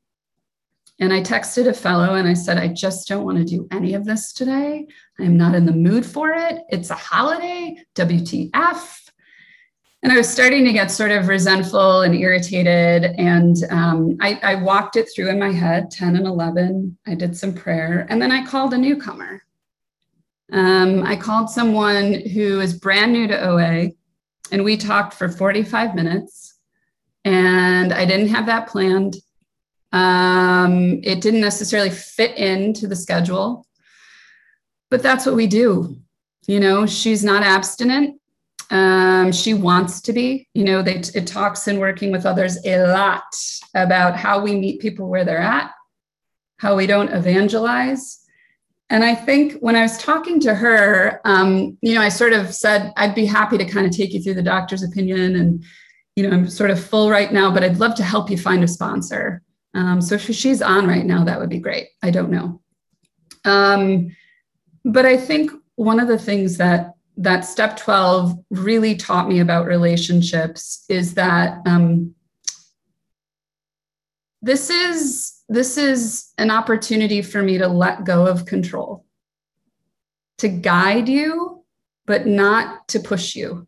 And 0.99 1.13
I 1.13 1.21
texted 1.21 1.67
a 1.67 1.73
fellow 1.73 2.15
and 2.15 2.27
I 2.27 2.33
said, 2.33 2.57
I 2.57 2.69
just 2.69 3.07
don't 3.07 3.23
want 3.25 3.37
to 3.37 3.43
do 3.43 3.67
any 3.71 3.93
of 3.93 4.05
this 4.05 4.33
today. 4.33 4.87
I'm 5.19 5.37
not 5.37 5.53
in 5.53 5.65
the 5.65 5.71
mood 5.71 6.05
for 6.05 6.31
it. 6.31 6.63
It's 6.69 6.89
a 6.89 6.95
holiday, 6.95 7.77
WTF 7.95 9.07
and 10.03 10.11
I 10.11 10.17
was 10.17 10.29
starting 10.29 10.63
to 10.65 10.73
get 10.73 10.91
sort 10.91 11.11
of 11.11 11.27
resentful 11.27 12.01
and 12.01 12.13
irritated. 12.15 13.15
And 13.17 13.57
um, 13.69 14.17
I, 14.21 14.39
I, 14.43 14.55
walked 14.55 14.95
it 14.95 15.09
through 15.13 15.29
in 15.29 15.39
my 15.39 15.51
head 15.51 15.89
10 15.89 16.15
and 16.15 16.27
11. 16.27 16.97
I 17.07 17.15
did 17.15 17.35
some 17.35 17.53
prayer. 17.53 18.05
And 18.09 18.21
then 18.21 18.31
I 18.31 18.45
called 18.45 18.73
a 18.73 18.77
newcomer. 18.77 19.41
Um, 20.53 21.03
I 21.03 21.15
called 21.15 21.49
someone 21.49 22.13
who 22.13 22.59
is 22.59 22.77
brand 22.77 23.11
new 23.11 23.27
to 23.27 23.49
OA. 23.49 23.89
And 24.51 24.63
we 24.63 24.77
talked 24.77 25.15
for 25.15 25.29
45 25.29 25.95
minutes. 25.95 26.55
And 27.25 27.91
I 27.91 28.05
didn't 28.05 28.29
have 28.29 28.45
that 28.45 28.67
planned. 28.67 29.17
Um, 29.91 30.99
it 31.03 31.21
didn't 31.21 31.41
necessarily 31.41 31.89
fit 31.89 32.37
into 32.37 32.87
the 32.87 32.95
schedule. 32.95 33.65
but 34.89 35.03
that's 35.03 35.25
what 35.25 35.35
we 35.35 35.47
do. 35.47 35.97
You 36.47 36.59
know, 36.59 36.85
she's 36.85 37.23
not 37.23 37.43
abstinent. 37.43 38.19
Um, 38.69 39.31
she 39.31 39.53
wants 39.53 40.01
to 40.01 40.13
be. 40.13 40.47
You 40.53 40.63
know, 40.63 40.81
they, 40.81 40.95
it 41.13 41.27
talks 41.27 41.67
in 41.67 41.79
working 41.79 42.11
with 42.11 42.25
others 42.25 42.57
a 42.65 42.87
lot 42.87 43.23
about 43.75 44.15
how 44.15 44.39
we 44.39 44.55
meet 44.55 44.81
people 44.81 45.09
where 45.09 45.25
they're 45.25 45.37
at, 45.37 45.71
how 46.57 46.75
we 46.75 46.87
don't 46.87 47.09
evangelize. 47.09 48.19
And 48.89 49.03
I 49.03 49.15
think 49.15 49.59
when 49.59 49.75
I 49.75 49.81
was 49.81 49.97
talking 49.97 50.39
to 50.41 50.55
her, 50.55 51.19
um, 51.25 51.77
you 51.81 51.93
know, 51.93 52.01
I 52.01 52.07
sort 52.07 52.31
of 52.31 52.53
said, 52.53 52.93
I'd 52.95 53.15
be 53.15 53.25
happy 53.25 53.57
to 53.57 53.65
kind 53.65 53.85
of 53.85 53.91
take 53.91 54.13
you 54.13 54.21
through 54.21 54.35
the 54.35 54.43
doctor's 54.43 54.83
opinion. 54.83 55.35
And, 55.35 55.65
you 56.15 56.23
know, 56.23 56.33
I'm 56.33 56.49
sort 56.49 56.71
of 56.71 56.81
full 56.81 57.09
right 57.09 57.31
now, 57.33 57.53
but 57.53 57.63
I'd 57.63 57.79
love 57.79 57.95
to 57.95 58.03
help 58.03 58.29
you 58.29 58.37
find 58.37 58.63
a 58.63 58.67
sponsor. 58.67 59.41
Um, 59.77 60.01
so 60.01 60.15
if 60.15 60.23
she's 60.23 60.63
on 60.63 60.87
right 60.87 61.05
now, 61.05 61.23
that 61.23 61.39
would 61.39 61.49
be 61.49 61.59
great. 61.59 61.89
I 62.01 62.09
don't 62.09 62.31
know. 62.31 62.61
Um, 63.45 64.15
but 64.83 65.05
I 65.05 65.17
think 65.17 65.51
one 65.75 65.99
of 65.99 66.07
the 66.07 66.17
things 66.17 66.57
that 66.57 66.95
that 67.17 67.41
step 67.41 67.77
12 67.77 68.37
really 68.49 68.95
taught 68.95 69.29
me 69.29 69.39
about 69.39 69.67
relationships 69.67 70.83
is 70.89 71.13
that 71.13 71.59
um, 71.67 72.15
this 74.41 74.69
is 74.71 75.41
this 75.47 75.77
is 75.77 76.33
an 76.39 76.51
opportunity 76.51 77.21
for 77.21 77.41
me 77.41 77.57
to 77.59 77.67
let 77.67 78.03
go 78.03 78.25
of 78.25 78.45
control 78.45 79.05
to 80.37 80.47
guide 80.47 81.09
you 81.09 81.63
but 82.05 82.27
not 82.27 82.87
to 82.87 82.99
push 82.99 83.35
you 83.35 83.67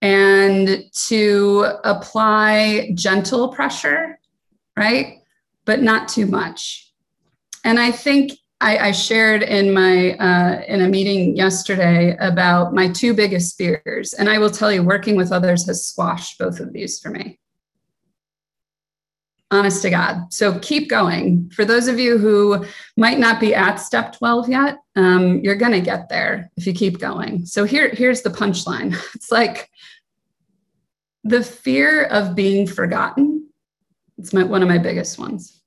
and 0.00 0.84
to 0.92 1.66
apply 1.84 2.92
gentle 2.94 3.48
pressure 3.48 4.18
right 4.78 5.18
but 5.64 5.82
not 5.82 6.08
too 6.08 6.26
much 6.26 6.92
and 7.64 7.78
i 7.78 7.90
think 7.90 8.32
I, 8.60 8.88
I 8.88 8.92
shared 8.92 9.42
in 9.42 9.72
my 9.72 10.14
uh, 10.14 10.62
in 10.66 10.82
a 10.82 10.88
meeting 10.88 11.36
yesterday 11.36 12.16
about 12.18 12.74
my 12.74 12.88
two 12.88 13.14
biggest 13.14 13.56
fears, 13.56 14.12
and 14.14 14.28
I 14.28 14.38
will 14.38 14.50
tell 14.50 14.72
you, 14.72 14.82
working 14.82 15.16
with 15.16 15.30
others 15.30 15.66
has 15.66 15.86
squashed 15.86 16.38
both 16.38 16.58
of 16.58 16.72
these 16.72 16.98
for 16.98 17.10
me. 17.10 17.38
Honest 19.50 19.80
to 19.82 19.90
God. 19.90 20.32
So 20.32 20.58
keep 20.58 20.90
going. 20.90 21.50
For 21.54 21.64
those 21.64 21.88
of 21.88 21.98
you 21.98 22.18
who 22.18 22.66
might 22.98 23.18
not 23.18 23.40
be 23.40 23.54
at 23.54 23.76
step 23.76 24.12
12 24.18 24.50
yet, 24.50 24.78
um, 24.94 25.38
you're 25.38 25.56
going 25.56 25.72
to 25.72 25.80
get 25.80 26.10
there 26.10 26.50
if 26.58 26.66
you 26.66 26.74
keep 26.74 26.98
going. 26.98 27.46
So 27.46 27.64
here, 27.64 27.88
here's 27.88 28.20
the 28.20 28.28
punchline 28.28 28.94
it's 29.14 29.32
like 29.32 29.70
the 31.24 31.42
fear 31.42 32.04
of 32.04 32.34
being 32.34 32.66
forgotten. 32.66 33.47
It's 34.18 34.32
my, 34.32 34.42
one 34.42 34.62
of 34.62 34.68
my 34.68 34.78
biggest 34.78 35.18
ones 35.18 35.58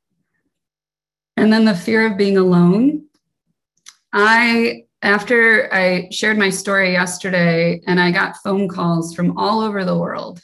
and 1.37 1.51
then 1.51 1.65
the 1.65 1.75
fear 1.75 2.05
of 2.05 2.17
being 2.17 2.37
alone. 2.37 3.05
I, 4.13 4.83
after 5.01 5.73
I 5.73 6.09
shared 6.11 6.37
my 6.37 6.49
story 6.49 6.91
yesterday, 6.91 7.81
and 7.87 7.99
I 7.99 8.11
got 8.11 8.37
phone 8.43 8.67
calls 8.67 9.15
from 9.15 9.37
all 9.37 9.61
over 9.61 9.83
the 9.83 9.97
world. 9.97 10.41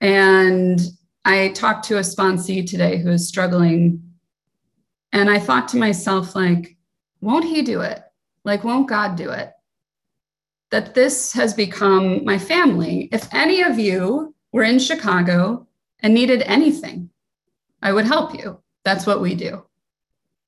And 0.00 0.80
I 1.24 1.48
talked 1.48 1.86
to 1.86 1.98
a 1.98 2.02
sponsee 2.02 2.68
today 2.68 2.98
who 2.98 3.10
is 3.10 3.28
struggling. 3.28 4.02
And 5.12 5.30
I 5.30 5.38
thought 5.38 5.68
to 5.68 5.78
myself, 5.78 6.34
like, 6.34 6.76
won't 7.20 7.44
he 7.44 7.62
do 7.62 7.80
it? 7.80 8.02
Like, 8.44 8.64
won't 8.64 8.88
God 8.88 9.16
do 9.16 9.30
it? 9.30 9.52
That 10.70 10.94
this 10.94 11.32
has 11.32 11.54
become 11.54 12.24
my 12.24 12.38
family. 12.38 13.08
If 13.12 13.32
any 13.32 13.62
of 13.62 13.78
you 13.78 14.34
were 14.52 14.64
in 14.64 14.78
Chicago 14.78 15.67
and 16.00 16.14
needed 16.14 16.42
anything, 16.42 17.10
I 17.82 17.92
would 17.92 18.06
help 18.06 18.34
you. 18.34 18.60
That's 18.84 19.06
what 19.06 19.20
we 19.20 19.34
do 19.34 19.64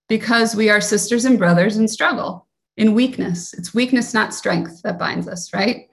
because 0.08 0.56
we 0.56 0.68
are 0.68 0.80
sisters 0.80 1.24
and 1.24 1.38
brothers 1.38 1.76
in 1.76 1.86
struggle, 1.86 2.48
in 2.76 2.94
weakness. 2.94 3.54
It's 3.54 3.72
weakness, 3.72 4.12
not 4.12 4.34
strength, 4.34 4.82
that 4.82 4.98
binds 4.98 5.28
us, 5.28 5.54
right? 5.54 5.88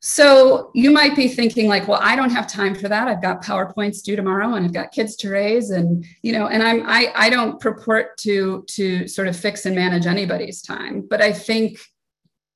So 0.00 0.70
you 0.74 0.90
might 0.90 1.14
be 1.14 1.28
thinking 1.28 1.68
like, 1.68 1.86
well, 1.86 2.00
I 2.02 2.16
don't 2.16 2.30
have 2.30 2.48
time 2.48 2.74
for 2.74 2.88
that. 2.88 3.08
I've 3.08 3.22
got 3.22 3.42
PowerPoints 3.42 4.02
due 4.02 4.16
tomorrow 4.16 4.54
and 4.54 4.64
I've 4.64 4.72
got 4.72 4.90
kids 4.90 5.14
to 5.16 5.30
raise 5.30 5.70
and, 5.70 6.04
you 6.22 6.32
know, 6.32 6.48
and 6.48 6.62
I'm, 6.62 6.84
I, 6.86 7.12
I 7.14 7.30
don't 7.30 7.60
purport 7.60 8.16
to, 8.18 8.64
to 8.68 9.06
sort 9.06 9.28
of 9.28 9.36
fix 9.36 9.64
and 9.64 9.76
manage 9.76 10.06
anybody's 10.06 10.60
time. 10.62 11.04
But 11.08 11.20
I 11.20 11.32
think 11.32 11.78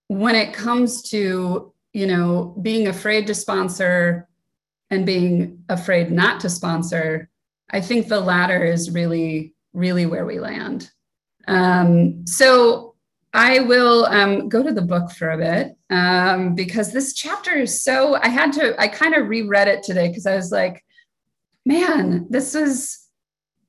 when 0.09 0.35
it 0.35 0.53
comes 0.53 1.03
to, 1.11 1.73
you 1.93 2.07
know, 2.07 2.57
being 2.63 2.89
afraid 2.89 3.27
to 3.29 3.35
sponsor 3.35 4.29
and 4.93 5.07
being 5.07 5.65
afraid 5.71 6.13
not 6.13 6.39
to 6.41 6.51
sponsor, 6.51 7.31
I 7.71 7.81
think 7.81 8.07
the 8.07 8.21
latter 8.21 8.63
is 8.63 8.91
really, 8.91 9.55
really 9.73 10.05
where 10.05 10.27
we 10.27 10.39
land. 10.39 10.91
Um, 11.49 12.27
so 12.27 12.95
I 13.33 13.61
will 13.61 14.05
um, 14.05 14.51
go 14.51 14.63
to 14.63 14.71
the 14.71 14.83
book 14.83 15.11
for 15.11 15.31
a 15.31 15.39
bit 15.39 15.77
um, 15.89 16.55
because 16.55 16.93
this 16.93 17.15
chapter 17.15 17.53
is 17.55 17.83
so, 17.83 18.17
I 18.17 18.29
had 18.29 18.53
to, 18.53 18.79
I 18.79 18.87
kind 18.89 19.15
of 19.15 19.29
reread 19.29 19.67
it 19.67 19.83
today 19.83 20.09
because 20.09 20.27
I 20.27 20.37
was 20.37 20.53
like, 20.53 20.85
man, 21.65 22.27
this 22.29 22.55
is, 22.55 22.99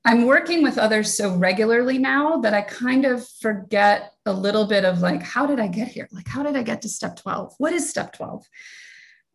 I'm 0.04 0.26
working 0.26 0.62
with 0.62 0.76
others 0.76 1.16
so 1.16 1.34
regularly 1.34 1.96
now 1.96 2.36
that 2.42 2.52
I 2.52 2.60
kind 2.60 3.06
of 3.06 3.26
forget 3.40 4.12
a 4.26 4.32
little 4.34 4.66
bit 4.66 4.84
of 4.84 5.00
like, 5.00 5.22
how 5.22 5.46
did 5.46 5.58
I 5.58 5.68
get 5.68 5.88
here? 5.88 6.06
Like, 6.12 6.28
how 6.28 6.42
did 6.42 6.54
I 6.54 6.62
get 6.62 6.82
to 6.82 6.88
step 6.90 7.16
12? 7.16 7.54
What 7.56 7.72
is 7.72 7.88
step 7.88 8.12
12? 8.12 8.44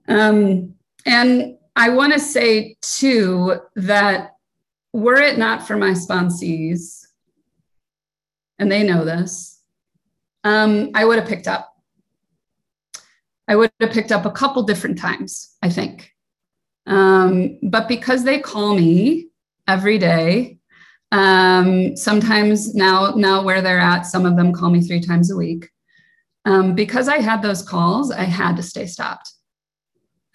Um, 0.08 0.75
and 1.08 1.55
I 1.79 1.88
want 1.88 2.12
to 2.12 2.19
say 2.19 2.75
too 2.81 3.57
that 3.77 4.36
were 4.91 5.15
it 5.15 5.38
not 5.38 5.65
for 5.65 5.77
my 5.77 5.91
sponsees, 5.91 7.05
and 8.59 8.69
they 8.69 8.83
know 8.83 9.05
this, 9.05 9.62
um, 10.43 10.91
I 10.93 11.05
would 11.05 11.17
have 11.17 11.27
picked 11.27 11.48
up. 11.48 11.74
I 13.48 13.55
would 13.55 13.71
have 13.79 13.91
picked 13.91 14.12
up 14.12 14.25
a 14.25 14.31
couple 14.31 14.63
different 14.63 14.98
times, 14.98 15.55
I 15.63 15.69
think. 15.69 16.13
Um, 16.86 17.57
but 17.63 17.88
because 17.88 18.25
they 18.25 18.39
call 18.39 18.75
me 18.75 19.29
every 19.65 19.98
day, 19.98 20.59
um, 21.13 21.95
sometimes 21.95 22.75
now, 22.75 23.13
now 23.15 23.41
where 23.41 23.62
they're 23.62 23.79
at, 23.79 24.01
some 24.01 24.25
of 24.25 24.36
them 24.36 24.51
call 24.51 24.69
me 24.69 24.81
three 24.81 25.00
times 25.00 25.31
a 25.31 25.38
week. 25.38 25.69
Um, 26.43 26.75
because 26.75 27.07
I 27.07 27.19
had 27.19 27.41
those 27.41 27.62
calls, 27.62 28.12
I 28.12 28.24
had 28.24 28.57
to 28.57 28.63
stay 28.63 28.86
stopped. 28.86 29.31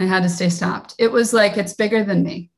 I 0.00 0.04
had 0.04 0.22
to 0.22 0.28
stay 0.28 0.48
stopped. 0.48 0.94
It 0.98 1.10
was 1.10 1.32
like 1.32 1.56
it's 1.56 1.74
bigger 1.74 2.04
than 2.04 2.22
me. 2.22 2.50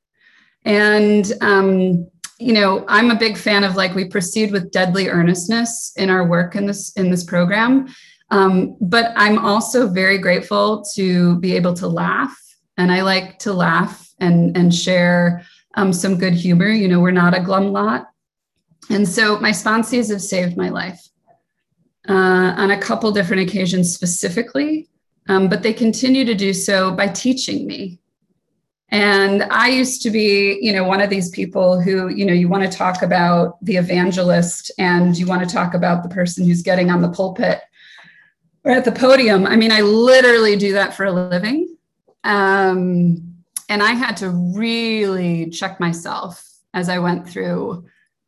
And, 0.65 1.31
um, 1.41 2.09
you 2.39 2.53
know, 2.53 2.85
I'm 2.89 3.11
a 3.11 3.19
big 3.19 3.37
fan 3.37 3.65
of 3.65 3.77
like 3.77 3.95
we 3.95 4.07
proceed 4.07 4.53
with 4.53 4.71
deadly 4.71 5.09
earnestness 5.09 5.93
in 5.97 6.11
our 6.11 6.27
work 6.27 6.57
in 6.57 6.67
this 6.67 6.93
in 6.93 7.11
this 7.11 7.25
program. 7.25 7.87
Um, 8.31 8.77
but 8.81 9.13
I'm 9.17 9.39
also 9.39 9.89
very 9.89 10.19
grateful 10.19 10.85
to 10.95 11.39
be 11.39 11.55
able 11.55 11.75
to 11.75 11.87
laugh, 11.87 12.37
and 12.77 12.91
I 12.91 13.03
like 13.03 13.39
to 13.41 13.53
laugh 13.53 14.13
and 14.19 14.57
and 14.57 14.75
share 14.75 15.45
um, 15.77 15.93
some 15.93 16.19
good 16.19 16.35
humor. 16.35 16.69
You 16.69 16.89
know, 16.89 17.01
we're 17.01 17.13
not 17.13 17.37
a 17.37 17.41
glum 17.41 17.73
lot, 17.73 18.09
and 18.91 19.09
so 19.09 19.39
my 19.39 19.51
sponsees 19.51 20.11
have 20.11 20.21
saved 20.21 20.57
my 20.57 20.69
life 20.69 21.01
uh, 22.09 22.55
on 22.57 22.71
a 22.71 22.79
couple 22.79 23.11
different 23.13 23.49
occasions 23.49 23.95
specifically, 23.95 24.89
um, 25.29 25.49
but 25.49 25.63
they 25.63 25.73
continue 25.73 26.25
to 26.25 26.35
do 26.35 26.53
so 26.53 26.93
by 26.93 27.09
teaching 27.09 27.67
me 27.67 27.99
and 28.91 29.43
I 29.45 29.69
used 29.69 30.03
to 30.03 30.11
be, 30.11 30.59
you 30.61 30.73
know, 30.73 30.85
one 30.85 31.01
of 31.01 31.11
these 31.11 31.29
people 31.31 31.81
who, 31.81 32.09
you 32.09 32.25
know, 32.25 32.33
you 32.33 32.49
want 32.49 32.71
to 32.71 32.79
talk 32.79 33.03
about 33.03 33.63
the 33.65 33.77
evangelist 33.77 34.71
and 34.79 35.17
you 35.19 35.27
want 35.27 35.47
to 35.47 35.53
talk 35.53 35.75
about 35.75 36.03
the 36.03 36.09
person 36.09 36.47
who's 36.47 36.63
getting 36.63 36.91
on 36.91 37.03
the 37.03 37.09
pulpit 37.09 37.61
or 38.65 38.71
at 38.71 38.85
the 38.85 38.93
podium. 38.93 39.45
I 39.45 39.57
mean, 39.57 39.73
I 39.73 39.81
literally 39.81 40.57
do 40.57 40.73
that 40.75 40.95
for 40.95 41.05
a 41.05 41.13
living. 41.13 41.77
Um, 42.23 43.35
and 43.69 43.83
I 43.83 43.93
had 43.93 44.17
to 44.19 44.31
really 44.31 45.51
check 45.51 45.81
myself 45.81 46.45
as 46.73 46.89
I 46.89 47.01
went 47.01 47.29
through 47.29 47.87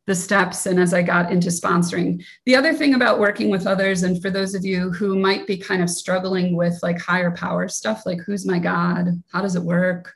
the 0.09 0.15
steps 0.15 0.65
and 0.65 0.79
as 0.79 0.91
I 0.91 1.03
got 1.03 1.31
into 1.31 1.49
sponsoring. 1.49 2.25
The 2.47 2.55
other 2.55 2.73
thing 2.73 2.95
about 2.95 3.19
working 3.19 3.51
with 3.51 3.67
others, 3.67 4.01
and 4.01 4.19
for 4.19 4.31
those 4.31 4.55
of 4.55 4.65
you 4.65 4.89
who 4.91 5.19
might 5.19 5.45
be 5.45 5.55
kind 5.55 5.83
of 5.83 5.89
struggling 5.89 6.55
with 6.55 6.79
like 6.81 6.99
higher 6.99 7.29
power 7.29 7.67
stuff, 7.67 8.07
like 8.07 8.19
who's 8.25 8.43
my 8.43 8.57
God? 8.57 9.21
How 9.31 9.43
does 9.43 9.55
it 9.55 9.61
work? 9.61 10.15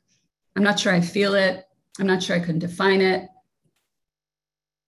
I'm 0.56 0.64
not 0.64 0.80
sure 0.80 0.92
I 0.92 1.00
feel 1.00 1.36
it. 1.36 1.66
I'm 2.00 2.08
not 2.08 2.24
sure 2.24 2.36
I 2.36 2.40
can 2.40 2.58
define 2.58 3.02
it. 3.02 3.30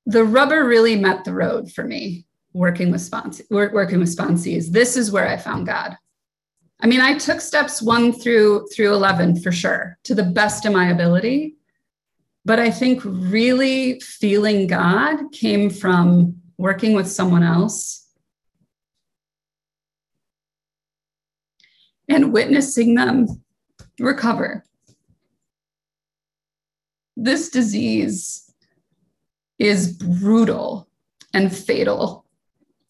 The 0.08 0.24
rubber 0.24 0.66
really 0.66 0.96
met 0.96 1.24
the 1.24 1.36
road 1.36 1.72
for 1.72 1.84
me 1.84 2.26
working 2.54 2.90
with 2.90 3.02
sponsors, 3.02 3.46
working 3.52 4.00
with 4.00 4.16
sponsees. 4.16 4.72
This 4.72 4.98
is 4.98 5.12
where 5.12 5.28
I 5.28 5.38
found 5.38 5.68
God. 5.68 5.96
I 6.80 6.88
mean, 6.88 7.00
I 7.00 7.16
took 7.16 7.42
steps 7.42 7.80
one 7.80 8.12
through 8.12 8.70
through 8.74 8.92
11 8.96 9.42
for 9.42 9.52
sure 9.52 10.00
to 10.06 10.16
the 10.16 10.24
best 10.24 10.66
of 10.66 10.74
my 10.74 10.90
ability. 10.90 11.58
But 12.46 12.60
I 12.60 12.70
think 12.70 13.02
really 13.04 14.00
feeling 14.00 14.68
God 14.68 15.32
came 15.32 15.70
from 15.70 16.36
working 16.58 16.94
with 16.94 17.08
someone 17.08 17.44
else 17.44 18.08
and 22.08 22.32
witnessing 22.32 22.94
them 22.94 23.28
recover 24.00 24.64
this 27.16 27.50
disease 27.50 28.54
is 29.58 29.94
brutal 29.94 30.88
and 31.34 31.56
fatal. 31.56 32.26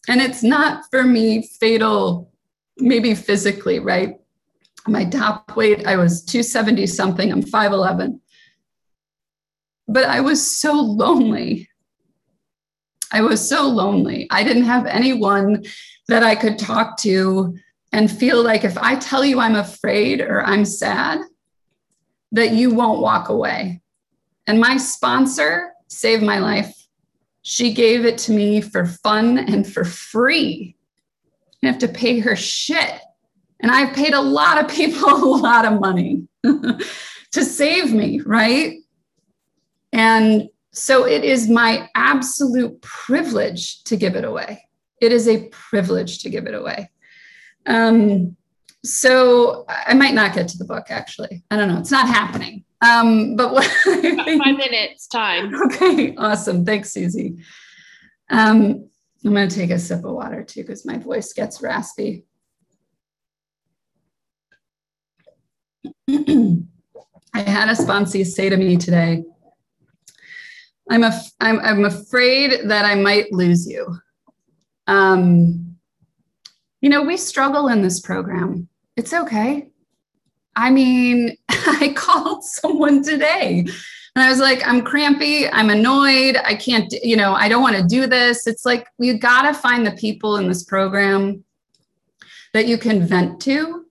And 0.08 0.20
it's 0.20 0.42
not 0.42 0.84
for 0.90 1.02
me 1.02 1.48
fatal, 1.60 2.32
maybe 2.78 3.14
physically, 3.14 3.78
right? 3.78 4.16
My 4.86 5.04
top 5.04 5.56
weight, 5.56 5.86
I 5.86 5.96
was 5.96 6.22
270 6.24 6.86
something, 6.86 7.32
I'm 7.32 7.42
5'11. 7.42 8.20
But 9.88 10.04
I 10.04 10.20
was 10.20 10.58
so 10.58 10.72
lonely. 10.72 11.68
I 13.12 13.22
was 13.22 13.46
so 13.46 13.68
lonely. 13.68 14.26
I 14.30 14.42
didn't 14.42 14.64
have 14.64 14.86
anyone 14.86 15.64
that 16.08 16.22
I 16.22 16.34
could 16.34 16.58
talk 16.58 16.96
to 16.98 17.56
and 17.92 18.10
feel 18.10 18.42
like 18.42 18.64
if 18.64 18.76
I 18.78 18.96
tell 18.96 19.24
you 19.24 19.40
I'm 19.40 19.54
afraid 19.54 20.20
or 20.20 20.42
I'm 20.42 20.64
sad, 20.64 21.20
that 22.32 22.52
you 22.52 22.74
won't 22.74 23.00
walk 23.00 23.28
away. 23.28 23.80
And 24.46 24.60
my 24.60 24.76
sponsor 24.76 25.72
saved 25.88 26.22
my 26.22 26.38
life. 26.38 26.74
She 27.42 27.72
gave 27.72 28.04
it 28.04 28.18
to 28.18 28.32
me 28.32 28.60
for 28.60 28.86
fun 28.86 29.38
and 29.38 29.66
for 29.66 29.84
free. 29.84 30.76
I 31.62 31.66
have 31.66 31.78
to 31.78 31.88
pay 31.88 32.18
her 32.20 32.36
shit. 32.36 33.00
And 33.60 33.70
I've 33.70 33.94
paid 33.94 34.14
a 34.14 34.20
lot 34.20 34.62
of 34.62 34.70
people 34.70 35.08
a 35.10 35.40
lot 35.40 35.64
of 35.64 35.80
money 35.80 36.26
to 36.44 37.44
save 37.44 37.92
me, 37.92 38.20
right? 38.20 38.74
And 39.96 40.50
so 40.72 41.06
it 41.06 41.24
is 41.24 41.48
my 41.48 41.88
absolute 41.94 42.82
privilege 42.82 43.82
to 43.84 43.96
give 43.96 44.14
it 44.14 44.24
away. 44.24 44.68
It 45.00 45.10
is 45.10 45.26
a 45.26 45.48
privilege 45.48 46.18
to 46.22 46.28
give 46.28 46.46
it 46.46 46.54
away. 46.54 46.90
Um, 47.64 48.36
so 48.84 49.64
I 49.68 49.94
might 49.94 50.12
not 50.12 50.34
get 50.34 50.48
to 50.48 50.58
the 50.58 50.66
book 50.66 50.90
actually. 50.90 51.42
I 51.50 51.56
don't 51.56 51.68
know. 51.68 51.78
It's 51.78 51.90
not 51.90 52.06
happening. 52.06 52.64
Um, 52.82 53.36
but 53.36 53.54
what 53.54 53.64
five 53.64 54.04
minutes 54.58 55.06
time. 55.06 55.54
Okay, 55.62 56.14
awesome. 56.16 56.66
Thanks, 56.66 56.92
Susie. 56.92 57.38
Um, 58.28 58.90
I'm 59.24 59.32
going 59.32 59.48
to 59.48 59.56
take 59.56 59.70
a 59.70 59.78
sip 59.78 60.04
of 60.04 60.12
water 60.12 60.44
too 60.44 60.60
because 60.60 60.84
my 60.84 60.98
voice 60.98 61.32
gets 61.32 61.62
raspy. 61.62 62.26
I 66.08 66.66
had 67.34 67.70
a 67.70 67.72
sponsee 67.72 68.26
say 68.26 68.50
to 68.50 68.58
me 68.58 68.76
today, 68.76 69.24
I'm, 70.90 71.04
af- 71.04 71.32
I'm, 71.40 71.58
I'm 71.60 71.84
afraid 71.84 72.68
that 72.68 72.84
I 72.84 72.94
might 72.94 73.32
lose 73.32 73.66
you. 73.66 73.98
Um, 74.86 75.76
you 76.80 76.88
know, 76.88 77.02
we 77.02 77.16
struggle 77.16 77.68
in 77.68 77.82
this 77.82 78.00
program. 78.00 78.68
It's 78.96 79.12
okay. 79.12 79.68
I 80.54 80.70
mean, 80.70 81.36
I 81.48 81.92
called 81.96 82.44
someone 82.44 83.02
today 83.02 83.66
and 84.16 84.24
I 84.24 84.30
was 84.30 84.38
like, 84.38 84.66
I'm 84.66 84.80
crampy. 84.80 85.46
I'm 85.46 85.68
annoyed. 85.68 86.38
I 86.42 86.54
can't, 86.54 86.90
you 87.02 87.16
know, 87.16 87.34
I 87.34 87.50
don't 87.50 87.62
want 87.62 87.76
to 87.76 87.84
do 87.84 88.06
this. 88.06 88.46
It's 88.46 88.64
like, 88.64 88.88
you 88.98 89.18
got 89.18 89.42
to 89.42 89.52
find 89.52 89.86
the 89.86 89.92
people 89.92 90.38
in 90.38 90.48
this 90.48 90.64
program 90.64 91.44
that 92.54 92.66
you 92.66 92.78
can 92.78 93.06
vent 93.06 93.42
to. 93.42 93.84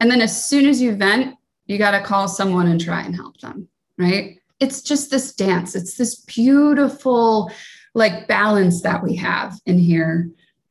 And 0.00 0.10
then 0.10 0.22
as 0.22 0.48
soon 0.48 0.64
as 0.64 0.80
you 0.80 0.96
vent, 0.96 1.36
you 1.66 1.76
got 1.76 1.90
to 1.90 2.00
call 2.00 2.28
someone 2.28 2.68
and 2.68 2.80
try 2.80 3.02
and 3.02 3.14
help 3.14 3.38
them, 3.40 3.68
right? 3.98 4.38
It's 4.60 4.82
just 4.82 5.10
this 5.10 5.32
dance. 5.34 5.74
It's 5.74 5.94
this 5.94 6.16
beautiful, 6.16 7.50
like, 7.94 8.26
balance 8.26 8.82
that 8.82 9.02
we 9.02 9.16
have 9.16 9.58
in 9.66 9.78
here. 9.78 10.30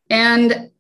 And 0.10 0.72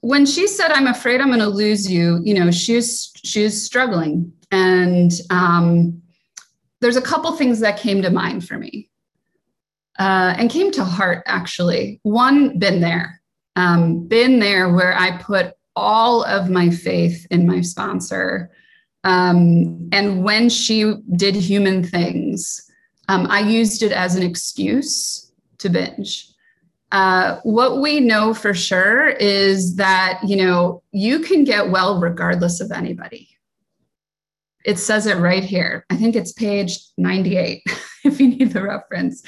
when 0.00 0.26
she 0.26 0.46
said, 0.46 0.70
I'm 0.70 0.86
afraid 0.86 1.20
I'm 1.20 1.28
going 1.28 1.40
to 1.40 1.48
lose 1.48 1.90
you, 1.90 2.20
you 2.24 2.34
know, 2.34 2.50
she's, 2.50 3.12
she's 3.24 3.64
struggling. 3.64 4.32
And 4.50 5.12
um, 5.30 6.02
there's 6.80 6.96
a 6.96 7.02
couple 7.02 7.32
things 7.32 7.60
that 7.60 7.78
came 7.78 8.02
to 8.02 8.10
mind 8.10 8.46
for 8.46 8.58
me 8.58 8.90
uh, 9.98 10.34
and 10.38 10.50
came 10.50 10.70
to 10.72 10.84
heart, 10.84 11.22
actually. 11.26 12.00
One, 12.02 12.58
been 12.58 12.80
there, 12.80 13.20
um, 13.56 14.06
been 14.06 14.38
there 14.38 14.72
where 14.72 14.96
I 14.96 15.18
put 15.18 15.54
all 15.74 16.22
of 16.24 16.48
my 16.48 16.70
faith 16.70 17.26
in 17.30 17.46
my 17.46 17.60
sponsor. 17.60 18.50
Um, 19.06 19.88
and 19.92 20.24
when 20.24 20.48
she 20.48 20.94
did 21.14 21.36
human 21.36 21.84
things, 21.84 22.68
um, 23.08 23.28
I 23.30 23.38
used 23.38 23.84
it 23.84 23.92
as 23.92 24.16
an 24.16 24.24
excuse 24.24 25.30
to 25.58 25.68
binge. 25.68 26.28
Uh, 26.90 27.38
what 27.44 27.80
we 27.80 28.00
know 28.00 28.34
for 28.34 28.52
sure 28.52 29.08
is 29.08 29.76
that 29.76 30.20
you 30.26 30.36
know 30.36 30.82
you 30.90 31.20
can 31.20 31.44
get 31.44 31.70
well 31.70 32.00
regardless 32.00 32.60
of 32.60 32.72
anybody. 32.72 33.28
It 34.64 34.80
says 34.80 35.06
it 35.06 35.18
right 35.18 35.44
here. 35.44 35.86
I 35.88 35.96
think 35.96 36.16
it's 36.16 36.32
page 36.32 36.76
98 36.98 37.62
if 38.04 38.20
you 38.20 38.28
need 38.28 38.52
the 38.52 38.62
reference. 38.62 39.22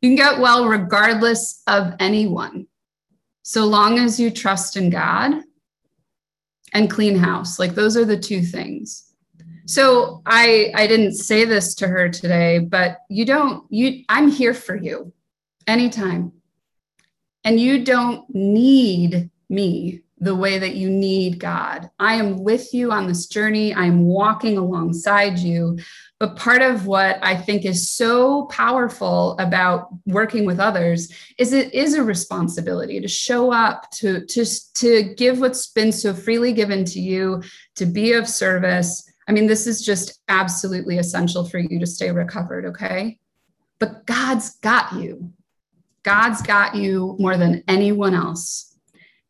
You 0.00 0.08
can 0.08 0.16
get 0.16 0.40
well 0.40 0.66
regardless 0.66 1.62
of 1.66 1.92
anyone 2.00 2.66
so 3.42 3.66
long 3.66 3.98
as 3.98 4.18
you 4.18 4.30
trust 4.30 4.78
in 4.78 4.88
god 4.88 5.42
and 6.72 6.90
clean 6.90 7.18
house. 7.18 7.58
Like 7.58 7.74
those 7.74 7.98
are 7.98 8.06
the 8.06 8.18
two 8.18 8.40
things 8.40 9.09
so 9.70 10.20
i 10.26 10.72
i 10.74 10.86
didn't 10.86 11.14
say 11.14 11.44
this 11.44 11.74
to 11.74 11.86
her 11.86 12.08
today 12.08 12.58
but 12.58 12.98
you 13.08 13.24
don't 13.24 13.64
you 13.70 14.04
i'm 14.08 14.28
here 14.30 14.54
for 14.54 14.74
you 14.74 15.12
anytime 15.66 16.32
and 17.44 17.58
you 17.60 17.84
don't 17.84 18.24
need 18.34 19.30
me 19.48 20.02
the 20.20 20.34
way 20.34 20.58
that 20.58 20.74
you 20.74 20.90
need 20.90 21.40
God. 21.40 21.90
I 21.98 22.14
am 22.14 22.44
with 22.44 22.74
you 22.74 22.92
on 22.92 23.06
this 23.06 23.26
journey. 23.26 23.74
I'm 23.74 24.04
walking 24.04 24.58
alongside 24.58 25.38
you. 25.38 25.78
But 26.18 26.36
part 26.36 26.60
of 26.60 26.86
what 26.86 27.18
I 27.22 27.34
think 27.34 27.64
is 27.64 27.88
so 27.88 28.44
powerful 28.46 29.34
about 29.38 29.88
working 30.04 30.44
with 30.44 30.60
others 30.60 31.10
is 31.38 31.54
it 31.54 31.72
is 31.72 31.94
a 31.94 32.04
responsibility 32.04 33.00
to 33.00 33.08
show 33.08 33.50
up, 33.50 33.90
to, 33.92 34.26
to, 34.26 34.44
to 34.74 35.14
give 35.14 35.40
what's 35.40 35.68
been 35.68 35.90
so 35.90 36.12
freely 36.12 36.52
given 36.52 36.84
to 36.84 37.00
you, 37.00 37.42
to 37.76 37.86
be 37.86 38.12
of 38.12 38.28
service. 38.28 39.09
I 39.30 39.32
mean, 39.32 39.46
this 39.46 39.68
is 39.68 39.80
just 39.80 40.18
absolutely 40.26 40.98
essential 40.98 41.44
for 41.44 41.60
you 41.60 41.78
to 41.78 41.86
stay 41.86 42.10
recovered, 42.10 42.66
okay? 42.66 43.20
But 43.78 44.04
God's 44.04 44.56
got 44.56 44.92
you. 44.94 45.32
God's 46.02 46.42
got 46.42 46.74
you 46.74 47.14
more 47.20 47.36
than 47.36 47.62
anyone 47.68 48.12
else. 48.12 48.76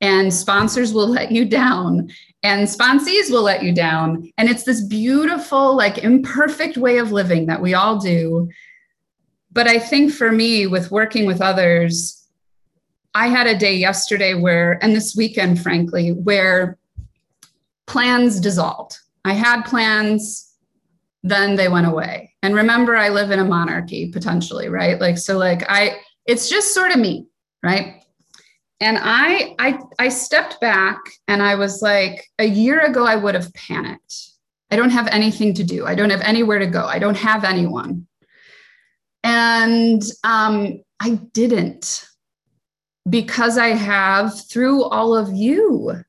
And 0.00 0.32
sponsors 0.32 0.94
will 0.94 1.06
let 1.06 1.30
you 1.30 1.44
down, 1.44 2.10
and 2.42 2.66
sponsees 2.66 3.30
will 3.30 3.42
let 3.42 3.62
you 3.62 3.74
down. 3.74 4.32
And 4.38 4.48
it's 4.48 4.64
this 4.64 4.82
beautiful, 4.86 5.76
like 5.76 5.98
imperfect 5.98 6.78
way 6.78 6.96
of 6.96 7.12
living 7.12 7.44
that 7.48 7.60
we 7.60 7.74
all 7.74 7.98
do. 7.98 8.48
But 9.52 9.66
I 9.66 9.78
think 9.78 10.14
for 10.14 10.32
me, 10.32 10.66
with 10.66 10.90
working 10.90 11.26
with 11.26 11.42
others, 11.42 12.26
I 13.14 13.26
had 13.26 13.46
a 13.46 13.58
day 13.58 13.74
yesterday 13.74 14.32
where, 14.32 14.82
and 14.82 14.96
this 14.96 15.14
weekend, 15.14 15.60
frankly, 15.60 16.12
where 16.12 16.78
plans 17.86 18.40
dissolved. 18.40 18.96
I 19.24 19.35
had 19.35 19.62
plans, 19.62 20.52
then 21.22 21.56
they 21.56 21.68
went 21.68 21.87
away. 21.87 22.35
And 22.42 22.54
remember, 22.54 22.96
I 22.96 23.11
live 23.11 23.30
in 23.30 23.38
a 23.38 23.44
monarchy 23.44 24.11
potentially, 24.11 24.68
right? 24.68 25.00
Like, 25.00 25.18
so, 25.18 25.37
like, 25.37 25.62
I, 25.68 25.98
it's 26.26 26.48
just 26.48 26.74
sort 26.74 26.90
of 26.90 26.98
me, 26.98 27.26
right? 27.62 28.02
And 28.80 28.98
I 28.98 29.54
I 29.59 29.78
I 29.98 30.09
stepped 30.09 30.59
back 30.61 30.98
and 31.28 31.42
I 31.42 31.54
was 31.54 31.83
like, 31.83 32.24
a 32.38 32.46
year 32.46 32.80
ago 32.80 33.04
I 33.04 33.16
would 33.16 33.35
have 33.35 33.52
panicked. 33.52 34.14
I 34.70 34.76
don't 34.76 34.90
have 34.90 35.06
anything 35.09 35.52
to 35.54 35.64
do. 35.64 35.87
I 35.87 35.94
don't 35.94 36.11
have 36.11 36.22
anywhere 36.22 36.59
to 36.59 36.66
go. 36.66 36.87
I 36.87 36.98
don't 36.98 37.16
have 37.16 37.44
anyone. 37.44 38.06
And 39.22 40.02
um, 40.24 40.80
I 41.00 41.16
didn't 41.33 42.06
because 43.09 43.59
I 43.59 43.68
have, 43.68 44.48
through 44.48 44.85
all 44.85 45.14
of 45.14 45.33
you, 45.33 46.02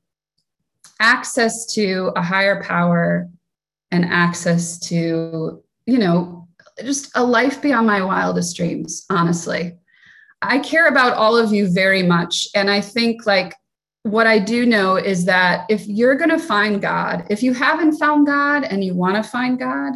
access 1.01 1.65
to 1.73 2.13
a 2.15 2.21
higher 2.21 2.63
power 2.63 3.27
and 3.91 4.05
access 4.05 4.79
to, 4.79 5.61
you 5.85 5.97
know, 5.97 6.47
just 6.83 7.11
a 7.15 7.23
life 7.23 7.61
beyond 7.61 7.87
my 7.87 8.01
wildest 8.01 8.55
dreams, 8.55 9.05
honestly. 9.09 9.75
I 10.41 10.59
care 10.59 10.87
about 10.87 11.13
all 11.13 11.37
of 11.37 11.51
you 11.51 11.69
very 11.71 12.03
much. 12.03 12.47
And 12.55 12.69
I 12.71 12.81
think, 12.81 13.25
like, 13.25 13.53
what 14.03 14.25
I 14.25 14.39
do 14.39 14.65
know 14.65 14.95
is 14.95 15.25
that 15.25 15.65
if 15.69 15.87
you're 15.87 16.15
going 16.15 16.31
to 16.31 16.39
find 16.39 16.81
God, 16.81 17.25
if 17.29 17.43
you 17.43 17.53
haven't 17.53 17.99
found 17.99 18.25
God 18.25 18.63
and 18.63 18.83
you 18.83 18.95
want 18.95 19.17
to 19.17 19.29
find 19.29 19.59
God, 19.59 19.93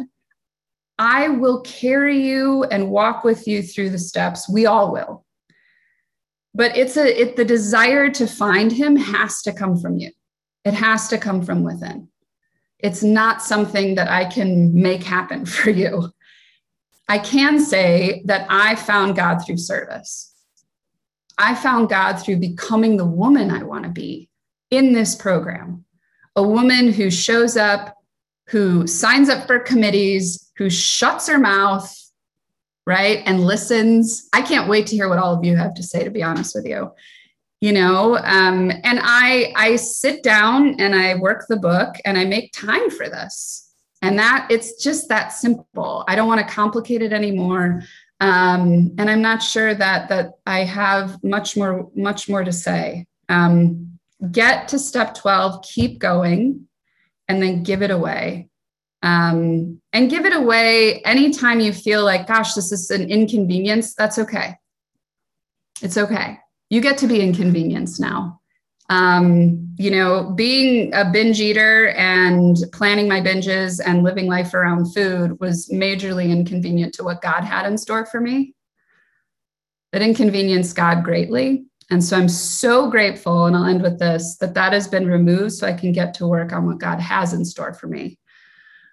I 0.98 1.28
will 1.28 1.60
carry 1.62 2.18
you 2.18 2.64
and 2.64 2.90
walk 2.90 3.24
with 3.24 3.46
you 3.48 3.62
through 3.62 3.90
the 3.90 3.98
steps. 3.98 4.48
We 4.48 4.66
all 4.66 4.92
will. 4.92 5.24
But 6.54 6.76
it's 6.76 6.96
a 6.96 7.20
it 7.20 7.36
the 7.36 7.44
desire 7.44 8.08
to 8.10 8.26
find 8.26 8.72
him 8.72 8.96
has 8.96 9.42
to 9.42 9.52
come 9.52 9.78
from 9.78 9.98
you. 9.98 10.10
It 10.66 10.74
has 10.74 11.08
to 11.08 11.16
come 11.16 11.42
from 11.42 11.62
within. 11.62 12.08
It's 12.80 13.02
not 13.02 13.40
something 13.40 13.94
that 13.94 14.08
I 14.08 14.24
can 14.24 14.74
make 14.74 15.02
happen 15.02 15.46
for 15.56 15.70
you. 15.70 16.10
I 17.08 17.18
can 17.18 17.60
say 17.60 18.22
that 18.24 18.46
I 18.50 18.74
found 18.74 19.14
God 19.14 19.38
through 19.38 19.58
service. 19.58 20.34
I 21.38 21.54
found 21.54 21.88
God 21.88 22.14
through 22.14 22.38
becoming 22.38 22.96
the 22.96 23.06
woman 23.06 23.50
I 23.50 23.62
want 23.62 23.84
to 23.84 23.90
be 23.90 24.28
in 24.70 24.92
this 24.92 25.14
program 25.14 25.84
a 26.34 26.42
woman 26.42 26.92
who 26.92 27.10
shows 27.10 27.56
up, 27.56 27.96
who 28.48 28.86
signs 28.86 29.30
up 29.30 29.46
for 29.46 29.58
committees, 29.58 30.52
who 30.58 30.68
shuts 30.68 31.26
her 31.28 31.38
mouth, 31.38 31.90
right? 32.86 33.22
And 33.24 33.40
listens. 33.44 34.28
I 34.34 34.42
can't 34.42 34.68
wait 34.68 34.86
to 34.88 34.96
hear 34.96 35.08
what 35.08 35.18
all 35.18 35.34
of 35.34 35.44
you 35.44 35.56
have 35.56 35.72
to 35.74 35.82
say, 35.82 36.04
to 36.04 36.10
be 36.10 36.22
honest 36.22 36.54
with 36.54 36.66
you. 36.66 36.92
You 37.66 37.72
know 37.72 38.16
um, 38.18 38.70
and 38.84 39.00
i 39.02 39.52
i 39.56 39.74
sit 39.74 40.22
down 40.22 40.78
and 40.78 40.94
i 40.94 41.16
work 41.16 41.46
the 41.48 41.56
book 41.56 41.96
and 42.04 42.16
i 42.16 42.24
make 42.24 42.52
time 42.52 42.88
for 42.90 43.08
this. 43.08 43.64
And 44.02 44.18
that 44.20 44.46
it's 44.50 44.80
just 44.84 45.08
that 45.08 45.32
simple. 45.32 46.04
I 46.06 46.14
don't 46.14 46.28
want 46.28 46.46
to 46.46 46.54
complicate 46.54 47.02
it 47.02 47.12
anymore. 47.12 47.82
Um, 48.20 48.94
and 48.98 49.10
i'm 49.10 49.22
not 49.30 49.42
sure 49.42 49.74
that 49.74 50.08
that 50.10 50.26
i 50.46 50.60
have 50.60 51.22
much 51.24 51.56
more 51.56 51.90
much 51.96 52.28
more 52.28 52.44
to 52.44 52.52
say. 52.52 53.06
Um, 53.28 53.98
get 54.30 54.68
to 54.68 54.78
step 54.78 55.14
12 55.14 55.62
keep 55.62 55.98
going 55.98 56.68
and 57.26 57.42
then 57.42 57.64
give 57.64 57.82
it 57.82 57.90
away. 57.90 58.48
Um, 59.02 59.80
and 59.92 60.10
give 60.10 60.24
it 60.24 60.36
away 60.36 61.02
anytime 61.02 61.58
you 61.60 61.72
feel 61.72 62.04
like 62.04 62.28
gosh 62.28 62.54
this 62.54 62.70
is 62.70 62.90
an 62.90 63.10
inconvenience 63.10 63.94
that's 63.94 64.18
okay. 64.18 64.54
It's 65.82 65.98
okay 65.98 66.38
you 66.70 66.80
get 66.80 66.98
to 66.98 67.06
be 67.06 67.20
inconvenienced 67.20 68.00
now. 68.00 68.40
Um, 68.88 69.74
you 69.78 69.90
know, 69.90 70.30
being 70.30 70.94
a 70.94 71.04
binge 71.10 71.40
eater 71.40 71.88
and 71.88 72.56
planning 72.72 73.08
my 73.08 73.20
binges 73.20 73.80
and 73.84 74.04
living 74.04 74.26
life 74.26 74.54
around 74.54 74.94
food 74.94 75.40
was 75.40 75.68
majorly 75.68 76.30
inconvenient 76.30 76.94
to 76.94 77.04
what 77.04 77.20
God 77.20 77.42
had 77.42 77.66
in 77.66 77.76
store 77.76 78.06
for 78.06 78.20
me. 78.20 78.54
It 79.92 80.02
inconvenienced 80.02 80.76
God 80.76 81.02
greatly. 81.04 81.64
And 81.90 82.02
so 82.02 82.16
I'm 82.16 82.28
so 82.28 82.90
grateful, 82.90 83.46
and 83.46 83.56
I'll 83.56 83.64
end 83.64 83.82
with 83.82 83.98
this 83.98 84.36
that 84.38 84.54
that 84.54 84.72
has 84.72 84.88
been 84.88 85.06
removed 85.06 85.52
so 85.52 85.66
I 85.66 85.72
can 85.72 85.92
get 85.92 86.14
to 86.14 86.26
work 86.26 86.52
on 86.52 86.66
what 86.66 86.78
God 86.78 86.98
has 86.98 87.32
in 87.32 87.44
store 87.44 87.72
for 87.74 87.86
me, 87.86 88.18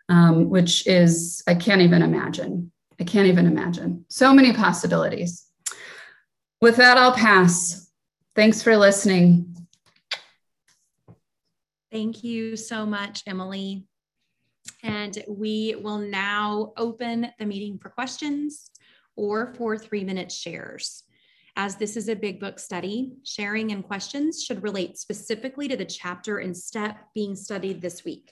um, 0.10 0.50
which 0.50 0.86
is, 0.86 1.42
I 1.48 1.56
can't 1.56 1.82
even 1.82 2.04
imagine. 2.04 2.72
I 3.00 3.04
can't 3.04 3.28
even 3.28 3.48
imagine. 3.48 4.06
So 4.10 4.32
many 4.32 4.54
possibilities. 4.54 5.43
With 6.64 6.78
that, 6.78 6.98
I'll 6.98 7.12
pass. 7.12 7.92
Thanks 8.38 8.64
for 8.64 8.78
listening. 8.78 9.54
Thank 11.92 12.24
you 12.24 12.56
so 12.56 12.86
much, 12.86 13.22
Emily. 13.28 13.86
And 14.82 15.22
we 15.28 15.76
will 15.84 15.98
now 15.98 16.72
open 16.78 17.28
the 17.38 17.46
meeting 17.46 17.80
for 17.80 17.90
questions 17.90 18.72
or 19.18 19.54
for 19.56 19.78
three 19.78 20.06
minute 20.06 20.32
shares. 20.32 21.04
As 21.58 21.76
this 21.76 21.98
is 21.98 22.08
a 22.08 22.16
big 22.16 22.40
book 22.40 22.60
study, 22.60 23.12
sharing 23.26 23.74
and 23.74 23.84
questions 23.84 24.42
should 24.42 24.64
relate 24.64 24.98
specifically 24.98 25.68
to 25.68 25.76
the 25.76 25.84
chapter 25.84 26.38
and 26.38 26.56
step 26.56 26.96
being 27.14 27.36
studied 27.36 27.82
this 27.82 28.06
week. 28.06 28.32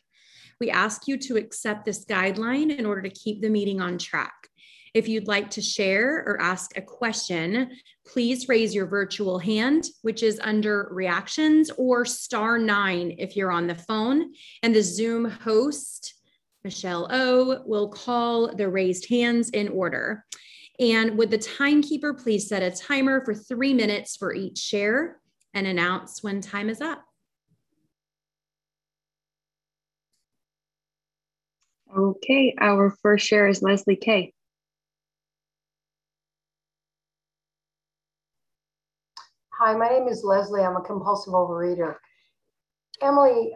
We 0.61 0.71
ask 0.71 1.05
you 1.05 1.17
to 1.17 1.35
accept 1.35 1.83
this 1.83 2.05
guideline 2.05 2.73
in 2.77 2.85
order 2.85 3.01
to 3.01 3.09
keep 3.09 3.41
the 3.41 3.49
meeting 3.49 3.81
on 3.81 3.97
track. 3.97 4.47
If 4.93 5.08
you'd 5.08 5.27
like 5.27 5.49
to 5.51 5.62
share 5.62 6.23
or 6.27 6.41
ask 6.41 6.75
a 6.75 6.82
question, 6.82 7.71
please 8.06 8.49
raise 8.49 8.75
your 8.75 8.88
virtual 8.88 9.39
hand, 9.39 9.86
which 10.01 10.21
is 10.21 10.39
under 10.43 10.89
reactions, 10.91 11.71
or 11.77 12.04
star 12.04 12.58
nine 12.58 13.15
if 13.17 13.38
you're 13.38 13.51
on 13.51 13.67
the 13.67 13.75
phone. 13.75 14.34
And 14.63 14.75
the 14.75 14.84
Zoom 14.84 15.30
host, 15.30 16.15
Michelle 16.65 17.08
O, 17.10 17.63
will 17.65 17.88
call 17.88 18.54
the 18.54 18.67
raised 18.67 19.08
hands 19.08 19.49
in 19.49 19.69
order. 19.69 20.25
And 20.77 21.17
would 21.17 21.32
the 21.32 21.38
timekeeper 21.38 22.13
please 22.13 22.49
set 22.49 22.62
a 22.62 22.71
timer 22.71 23.23
for 23.23 23.34
three 23.34 23.73
minutes 23.73 24.17
for 24.17 24.34
each 24.34 24.58
share 24.58 25.21
and 25.54 25.67
announce 25.67 26.21
when 26.21 26.41
time 26.41 26.69
is 26.69 26.82
up? 26.82 27.04
Okay, 31.95 32.56
our 32.60 32.95
first 33.01 33.25
share 33.25 33.47
is 33.47 33.62
Leslie 33.62 33.95
K. 33.95 34.34
Hi, 39.63 39.76
my 39.76 39.89
name 39.89 40.08
is 40.08 40.24
Leslie. 40.24 40.63
I'm 40.63 40.76
a 40.76 40.82
compulsive 40.82 41.36
overeater. 41.36 41.97
Emily, 43.00 43.52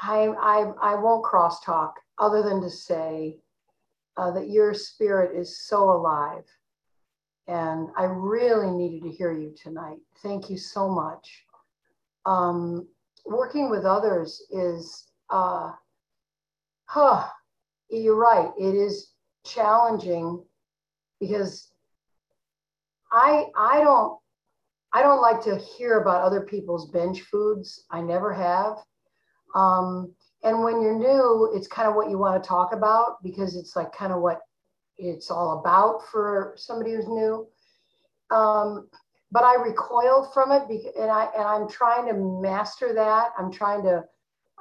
I, 0.00 0.28
I, 0.40 0.72
I 0.80 0.94
won't 0.94 1.22
crosstalk 1.22 1.92
other 2.18 2.42
than 2.42 2.62
to 2.62 2.70
say 2.70 3.36
uh, 4.16 4.30
that 4.30 4.48
your 4.48 4.72
spirit 4.72 5.38
is 5.38 5.60
so 5.60 5.90
alive. 5.90 6.44
And 7.46 7.90
I 7.98 8.04
really 8.04 8.70
needed 8.70 9.02
to 9.02 9.10
hear 9.10 9.32
you 9.32 9.54
tonight. 9.62 9.98
Thank 10.22 10.48
you 10.48 10.56
so 10.56 10.88
much. 10.88 11.44
Um, 12.24 12.88
working 13.26 13.68
with 13.68 13.84
others 13.84 14.46
is, 14.50 15.08
uh, 15.28 15.72
huh, 16.86 17.28
you're 17.90 18.16
right. 18.16 18.48
It 18.58 18.74
is 18.74 19.10
challenging 19.44 20.42
because 21.20 21.70
I, 23.12 23.48
I 23.54 23.80
don't 23.80 24.18
I 24.96 25.02
don't 25.02 25.20
like 25.20 25.42
to 25.42 25.58
hear 25.58 26.00
about 26.00 26.22
other 26.22 26.40
people's 26.40 26.90
binge 26.90 27.20
foods. 27.24 27.84
I 27.90 28.00
never 28.00 28.32
have. 28.32 28.78
Um, 29.54 30.14
and 30.42 30.64
when 30.64 30.80
you're 30.80 30.98
new, 30.98 31.52
it's 31.54 31.68
kind 31.68 31.86
of 31.86 31.94
what 31.94 32.08
you 32.08 32.16
want 32.16 32.42
to 32.42 32.48
talk 32.48 32.72
about 32.72 33.22
because 33.22 33.56
it's 33.56 33.76
like 33.76 33.92
kind 33.92 34.10
of 34.10 34.22
what 34.22 34.40
it's 34.96 35.30
all 35.30 35.60
about 35.60 36.08
for 36.10 36.54
somebody 36.56 36.94
who's 36.94 37.08
new. 37.08 37.46
Um, 38.30 38.88
but 39.30 39.44
I 39.44 39.56
recoil 39.56 40.30
from 40.32 40.50
it 40.50 40.62
because, 40.66 40.94
and 40.98 41.10
I 41.10 41.28
and 41.36 41.44
I'm 41.46 41.68
trying 41.68 42.06
to 42.06 42.14
master 42.14 42.94
that. 42.94 43.32
I'm 43.38 43.52
trying 43.52 43.82
to 43.82 44.02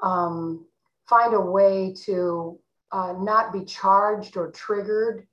um, 0.04 0.65
find 1.08 1.34
a 1.34 1.39
way 1.39 1.95
to 2.08 2.60
uh, 2.91 3.13
not 3.19 3.54
be 3.54 3.63
charged 3.63 4.36
or 4.36 4.52
triggered 4.52 5.26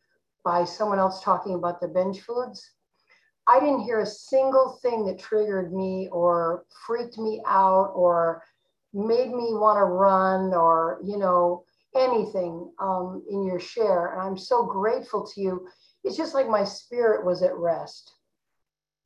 by 0.44 0.64
someone 0.64 1.00
else 1.00 1.24
talking 1.24 1.56
about 1.56 1.80
the 1.80 1.88
binge 1.88 2.20
foods. 2.20 2.70
I 3.46 3.58
didn't 3.58 3.80
hear 3.80 4.00
a 4.00 4.06
single 4.06 4.78
thing 4.82 5.04
that 5.06 5.18
triggered 5.18 5.72
me 5.72 6.08
or 6.12 6.64
freaked 6.86 7.18
me 7.18 7.42
out 7.46 7.92
or 7.94 8.42
made 8.94 9.30
me 9.30 9.54
want 9.54 9.78
to 9.78 9.84
run 9.84 10.54
or, 10.54 11.00
you 11.02 11.18
know, 11.18 11.64
anything 11.96 12.70
um, 12.78 13.22
in 13.28 13.44
your 13.44 13.58
share. 13.58 14.12
And 14.12 14.20
I'm 14.20 14.38
so 14.38 14.64
grateful 14.64 15.26
to 15.26 15.40
you. 15.40 15.68
It's 16.04 16.16
just 16.16 16.34
like 16.34 16.48
my 16.48 16.64
spirit 16.64 17.24
was 17.24 17.42
at 17.42 17.56
rest 17.56 18.12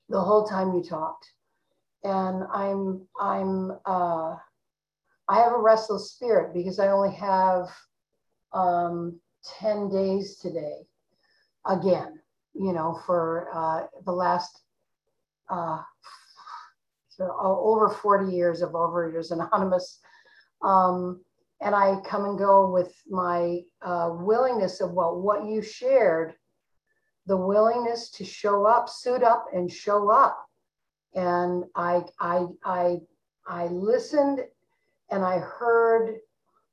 the 0.08 0.20
whole 0.20 0.46
time 0.46 0.74
you 0.74 0.82
talked. 0.82 1.26
And 2.04 2.44
I'm, 2.52 3.06
I'm, 3.18 3.72
uh, 3.86 4.36
I 5.28 5.40
have 5.40 5.52
a 5.52 5.58
restless 5.58 6.12
spirit 6.12 6.54
because 6.54 6.78
I 6.78 6.88
only 6.88 7.14
have 7.16 7.68
um, 8.52 9.18
10 9.60 9.88
days 9.88 10.36
today 10.36 10.86
again 11.64 12.20
you 12.58 12.72
know, 12.72 13.00
for 13.06 13.48
uh, 13.54 13.86
the 14.04 14.12
last 14.12 14.60
uh, 15.48 15.80
so 17.16 17.34
over 17.40 17.88
40 17.88 18.32
years 18.32 18.60
of 18.60 18.72
Overeaters 18.72 19.30
Anonymous. 19.30 20.00
Um, 20.62 21.22
and 21.62 21.74
I 21.74 21.98
come 22.04 22.26
and 22.26 22.38
go 22.38 22.70
with 22.70 22.94
my 23.08 23.60
uh, 23.80 24.10
willingness 24.12 24.80
of 24.82 24.92
well, 24.92 25.18
what 25.18 25.46
you 25.46 25.62
shared, 25.62 26.34
the 27.26 27.36
willingness 27.36 28.10
to 28.10 28.24
show 28.24 28.66
up, 28.66 28.90
suit 28.90 29.22
up, 29.22 29.46
and 29.54 29.72
show 29.72 30.10
up. 30.10 30.38
And 31.14 31.64
I, 31.74 32.02
I, 32.20 32.44
I, 32.62 32.98
I 33.46 33.66
listened, 33.68 34.40
and 35.10 35.24
I 35.24 35.38
heard 35.38 36.16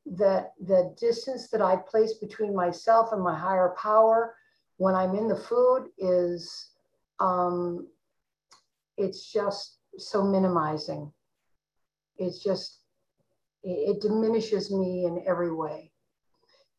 that 0.06 0.52
the 0.60 0.94
distance 1.00 1.48
that 1.50 1.62
I 1.62 1.78
placed 1.78 2.20
between 2.20 2.54
myself 2.54 3.14
and 3.14 3.24
my 3.24 3.38
higher 3.38 3.74
power 3.82 4.36
when 4.78 4.96
I'm 4.96 5.16
in 5.16 5.28
the 5.28 5.36
food 5.36 5.90
is 5.98 6.72
um, 7.20 7.88
it's 8.98 9.32
just 9.32 9.78
so 9.98 10.24
minimizing. 10.24 11.12
It's 12.18 12.44
just 12.44 12.80
it, 13.64 13.96
it 13.96 14.02
diminishes 14.02 14.72
me 14.72 15.06
in 15.06 15.24
every 15.28 15.54
way. 15.54 15.92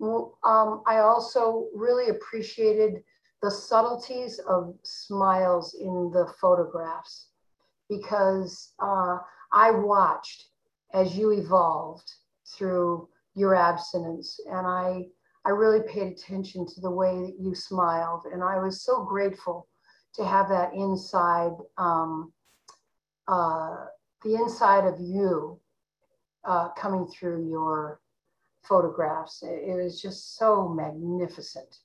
Um, 0.02 0.82
I 0.86 0.98
also 0.98 1.68
really 1.74 2.10
appreciated 2.10 3.02
the 3.42 3.50
subtleties 3.50 4.38
of 4.40 4.74
smiles 4.82 5.74
in 5.80 6.10
the 6.12 6.32
photographs 6.40 7.28
because 7.88 8.72
uh, 8.80 9.18
I 9.52 9.70
watched 9.70 10.46
as 10.92 11.16
you 11.16 11.30
evolved 11.30 12.10
through 12.46 13.08
your 13.34 13.54
abstinence 13.54 14.40
and 14.50 14.66
I 14.66 15.06
I 15.46 15.50
really 15.50 15.80
paid 15.86 16.12
attention 16.12 16.66
to 16.66 16.80
the 16.80 16.90
way 16.90 17.20
that 17.20 17.36
you 17.38 17.54
smiled. 17.54 18.24
And 18.32 18.42
I 18.42 18.58
was 18.58 18.82
so 18.82 19.04
grateful 19.04 19.68
to 20.14 20.24
have 20.24 20.48
that 20.48 20.72
inside, 20.74 21.52
um, 21.76 22.32
uh, 23.28 23.86
the 24.22 24.36
inside 24.36 24.86
of 24.86 24.98
you 25.00 25.60
uh, 26.44 26.68
coming 26.70 27.06
through 27.06 27.48
your 27.48 28.00
photographs. 28.62 29.42
It, 29.42 29.62
it 29.68 29.82
was 29.82 30.00
just 30.00 30.36
so 30.36 30.68
magnificent. 30.68 31.78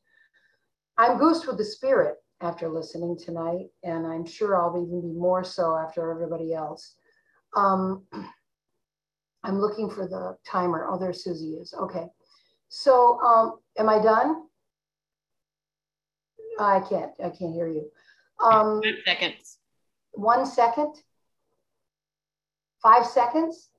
I'm 0.98 1.18
goosed 1.18 1.48
with 1.48 1.58
the 1.58 1.66
spirit 1.66 2.16
after 2.42 2.70
listening 2.70 3.18
tonight, 3.18 3.68
and 3.84 4.08
I'm 4.08 4.26
sure 4.26 4.56
I'll 4.56 4.82
even 4.82 5.02
be 5.02 5.18
more 5.18 5.44
so 5.44 5.76
after 5.76 6.12
everybody 6.12 6.54
else. 6.54 6.96
Um, 7.56 8.04
I'm 9.44 9.60
looking 9.60 9.90
for 9.90 10.08
the 10.08 10.38
timer. 10.46 10.88
Oh, 10.90 11.00
there 11.00 11.14
Susie 11.14 11.54
is. 11.54 11.74
Okay. 11.74 12.08
So 12.70 13.20
um, 13.22 13.60
am 13.78 13.90
I 13.90 14.02
done? 14.02 14.44
I 16.60 16.82
can't, 16.82 17.12
I 17.24 17.30
can't 17.30 17.54
hear 17.54 17.68
you. 17.68 17.90
Um, 18.44 18.82
Five 18.84 18.96
seconds. 19.06 19.58
one 20.12 20.46
second. 20.46 20.96
Five 22.82 23.06
seconds? 23.06 23.70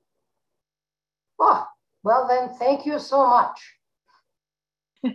Oh, 1.38 1.64
well 2.02 2.26
then, 2.28 2.50
thank 2.58 2.84
you 2.84 2.98
so 2.98 3.26
much. 3.26 3.60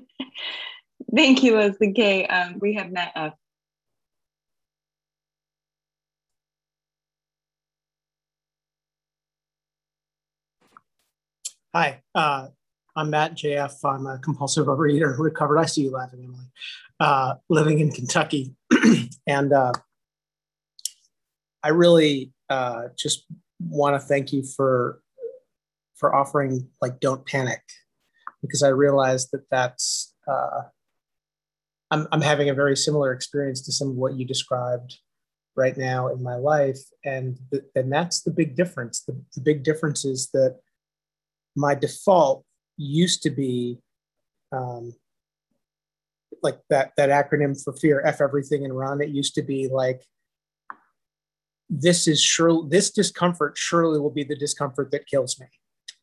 thank 1.15 1.43
you, 1.43 1.55
Leslie 1.55 1.93
K. 1.93 2.25
Um, 2.25 2.57
we 2.59 2.73
have 2.75 2.91
Matt 2.91 3.11
up. 3.15 3.37
Hi, 11.73 12.01
uh, 12.15 12.47
I'm 12.95 13.09
Matt 13.09 13.35
JF. 13.35 13.73
I'm 13.83 14.07
a 14.07 14.17
compulsive 14.19 14.67
overeater, 14.67 15.17
recovered. 15.19 15.57
I 15.57 15.65
see 15.65 15.81
you 15.81 15.91
laughing, 15.91 16.23
Emily. 16.23 16.45
Uh, 16.99 17.35
living 17.49 17.79
in 17.79 17.91
Kentucky, 17.91 18.55
and 19.27 19.51
uh, 19.51 19.73
I 21.61 21.69
really 21.69 22.31
uh, 22.49 22.83
just 22.97 23.25
want 23.59 23.95
to 23.95 23.99
thank 23.99 24.31
you 24.31 24.43
for 24.43 25.01
for 25.95 26.15
offering 26.15 26.69
like 26.81 27.01
don't 27.01 27.25
panic 27.25 27.61
because 28.41 28.63
I 28.63 28.69
realize 28.69 29.29
that 29.31 29.43
that's 29.51 30.13
uh, 30.25 30.61
I'm 31.91 32.07
I'm 32.13 32.21
having 32.21 32.49
a 32.49 32.53
very 32.53 32.77
similar 32.77 33.11
experience 33.11 33.61
to 33.63 33.73
some 33.73 33.89
of 33.89 33.95
what 33.95 34.13
you 34.13 34.25
described 34.25 34.97
right 35.57 35.75
now 35.75 36.07
in 36.07 36.23
my 36.23 36.35
life, 36.35 36.79
and 37.03 37.37
th- 37.51 37.65
and 37.75 37.91
that's 37.91 38.21
the 38.21 38.31
big 38.31 38.55
difference. 38.55 39.01
The, 39.01 39.21
the 39.35 39.41
big 39.41 39.63
difference 39.63 40.05
is 40.05 40.29
that 40.31 40.59
my 41.57 41.75
default 41.75 42.45
used 42.77 43.23
to 43.23 43.29
be 43.29 43.79
um, 44.51 44.93
like 46.43 46.59
that 46.69 46.91
that 46.97 47.09
acronym 47.09 47.61
for 47.61 47.73
fear 47.73 48.01
f 48.05 48.21
everything 48.21 48.65
and 48.65 48.77
run 48.77 49.01
it 49.01 49.09
used 49.09 49.35
to 49.35 49.41
be 49.41 49.67
like 49.67 50.01
this 51.69 52.07
is 52.07 52.21
sure 52.21 52.67
this 52.67 52.91
discomfort 52.91 53.57
surely 53.57 53.99
will 53.99 54.11
be 54.11 54.23
the 54.23 54.35
discomfort 54.35 54.91
that 54.91 55.07
kills 55.07 55.39
me 55.39 55.47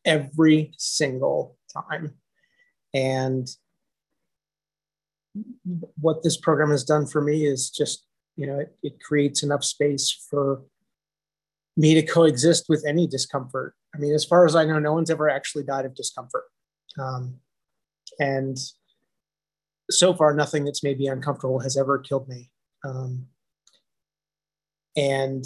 every 0.05 0.73
single 0.77 1.57
time. 1.71 2.13
And 2.93 3.47
what 5.99 6.21
this 6.21 6.37
program 6.37 6.69
has 6.69 6.83
done 6.83 7.07
for 7.07 7.21
me 7.21 7.45
is 7.45 7.69
just 7.69 8.05
you 8.35 8.45
know 8.45 8.59
it, 8.59 8.75
it 8.83 9.01
creates 9.01 9.41
enough 9.41 9.63
space 9.63 10.11
for 10.29 10.61
me 11.75 11.95
to 11.95 12.03
coexist 12.03 12.65
with 12.69 12.85
any 12.87 13.07
discomfort. 13.07 13.73
I 13.95 13.99
mean 13.99 14.13
as 14.13 14.25
far 14.25 14.45
as 14.45 14.55
i 14.55 14.63
know 14.63 14.79
no 14.79 14.93
one's 14.93 15.09
ever 15.09 15.29
actually 15.29 15.63
died 15.63 15.85
of 15.85 15.95
discomfort 15.95 16.43
um, 16.99 17.39
and 18.19 18.57
so 19.89 20.13
far 20.13 20.33
nothing 20.33 20.65
that's 20.65 20.83
made 20.83 20.99
me 20.99 21.07
uncomfortable 21.07 21.59
has 21.59 21.77
ever 21.77 21.99
killed 21.99 22.27
me. 22.27 22.49
Um, 22.85 23.27
and 24.95 25.43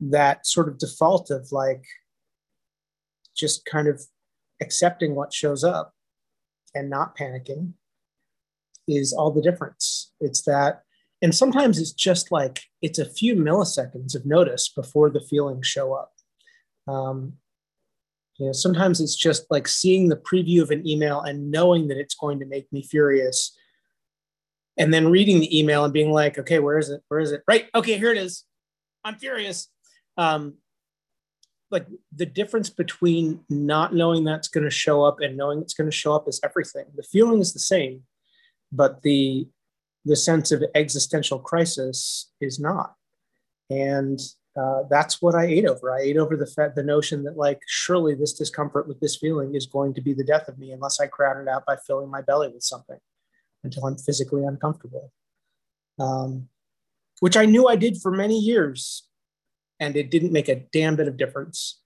that 0.00 0.46
sort 0.46 0.68
of 0.68 0.78
default 0.78 1.30
of 1.30 1.52
like 1.52 1.84
just 3.36 3.64
kind 3.64 3.88
of 3.88 4.02
accepting 4.60 5.14
what 5.14 5.32
shows 5.32 5.62
up 5.62 5.94
and 6.74 6.88
not 6.88 7.16
panicking 7.16 7.72
is 8.88 9.12
all 9.12 9.30
the 9.30 9.42
difference. 9.42 10.12
It's 10.20 10.42
that 10.42 10.82
and 11.22 11.34
sometimes 11.34 11.78
it's 11.78 11.92
just 11.92 12.30
like 12.30 12.62
it's 12.82 12.98
a 12.98 13.08
few 13.08 13.34
milliseconds 13.34 14.14
of 14.14 14.26
notice 14.26 14.68
before 14.68 15.10
the 15.10 15.20
feelings 15.20 15.66
show 15.66 15.94
up. 15.94 16.12
Um, 16.86 17.34
you 18.38 18.46
know 18.46 18.52
sometimes 18.52 19.00
it's 19.00 19.16
just 19.16 19.46
like 19.50 19.68
seeing 19.68 20.08
the 20.08 20.16
preview 20.16 20.62
of 20.62 20.70
an 20.70 20.86
email 20.86 21.20
and 21.20 21.50
knowing 21.50 21.88
that 21.88 21.98
it's 21.98 22.14
going 22.14 22.38
to 22.40 22.46
make 22.46 22.70
me 22.72 22.82
furious. 22.82 23.56
And 24.78 24.92
then 24.92 25.08
reading 25.10 25.40
the 25.40 25.58
email 25.58 25.84
and 25.84 25.92
being 25.92 26.12
like 26.12 26.38
okay 26.38 26.58
where 26.58 26.78
is 26.78 26.90
it? 26.90 27.02
Where 27.08 27.20
is 27.20 27.32
it? 27.32 27.42
Right 27.48 27.68
okay 27.74 27.98
here 27.98 28.12
it 28.12 28.18
is. 28.18 28.44
I'm 29.04 29.16
furious. 29.16 29.68
Um, 30.16 30.54
like 31.70 31.86
the 32.14 32.26
difference 32.26 32.70
between 32.70 33.40
not 33.48 33.94
knowing 33.94 34.24
that's 34.24 34.48
going 34.48 34.64
to 34.64 34.70
show 34.70 35.02
up 35.02 35.20
and 35.20 35.36
knowing 35.36 35.60
it's 35.60 35.74
going 35.74 35.90
to 35.90 35.96
show 35.96 36.14
up 36.14 36.28
is 36.28 36.40
everything. 36.44 36.84
The 36.94 37.02
feeling 37.02 37.40
is 37.40 37.52
the 37.52 37.58
same 37.60 38.02
but 38.72 39.02
the 39.02 39.48
the 40.04 40.16
sense 40.16 40.52
of 40.52 40.62
existential 40.74 41.40
crisis 41.40 42.30
is 42.40 42.60
not. 42.60 42.94
And 43.70 44.20
uh, 44.56 44.84
that's 44.88 45.20
what 45.20 45.34
I 45.34 45.44
ate 45.44 45.66
over. 45.66 45.92
I 45.92 46.00
ate 46.00 46.16
over 46.16 46.36
the 46.36 46.46
fact, 46.46 46.76
the 46.76 46.82
notion 46.82 47.22
that 47.24 47.36
like 47.36 47.60
surely 47.66 48.14
this 48.14 48.32
discomfort 48.32 48.88
with 48.88 49.00
this 49.00 49.16
feeling 49.16 49.54
is 49.54 49.66
going 49.66 49.92
to 49.94 50.00
be 50.00 50.14
the 50.14 50.24
death 50.24 50.48
of 50.48 50.58
me 50.58 50.72
unless 50.72 50.98
I 50.98 51.06
crowd 51.06 51.40
it 51.40 51.48
out 51.48 51.66
by 51.66 51.76
filling 51.76 52.10
my 52.10 52.22
belly 52.22 52.48
with 52.48 52.62
something 52.62 52.98
until 53.64 53.84
I'm 53.84 53.98
physically 53.98 54.44
uncomfortable. 54.44 55.12
Um, 55.98 56.48
which 57.20 57.36
I 57.36 57.46
knew 57.46 57.66
I 57.66 57.76
did 57.76 58.00
for 58.00 58.10
many 58.10 58.38
years, 58.38 59.08
and 59.80 59.96
it 59.96 60.10
didn't 60.10 60.32
make 60.32 60.48
a 60.48 60.62
damn 60.72 60.96
bit 60.96 61.08
of 61.08 61.16
difference. 61.16 61.80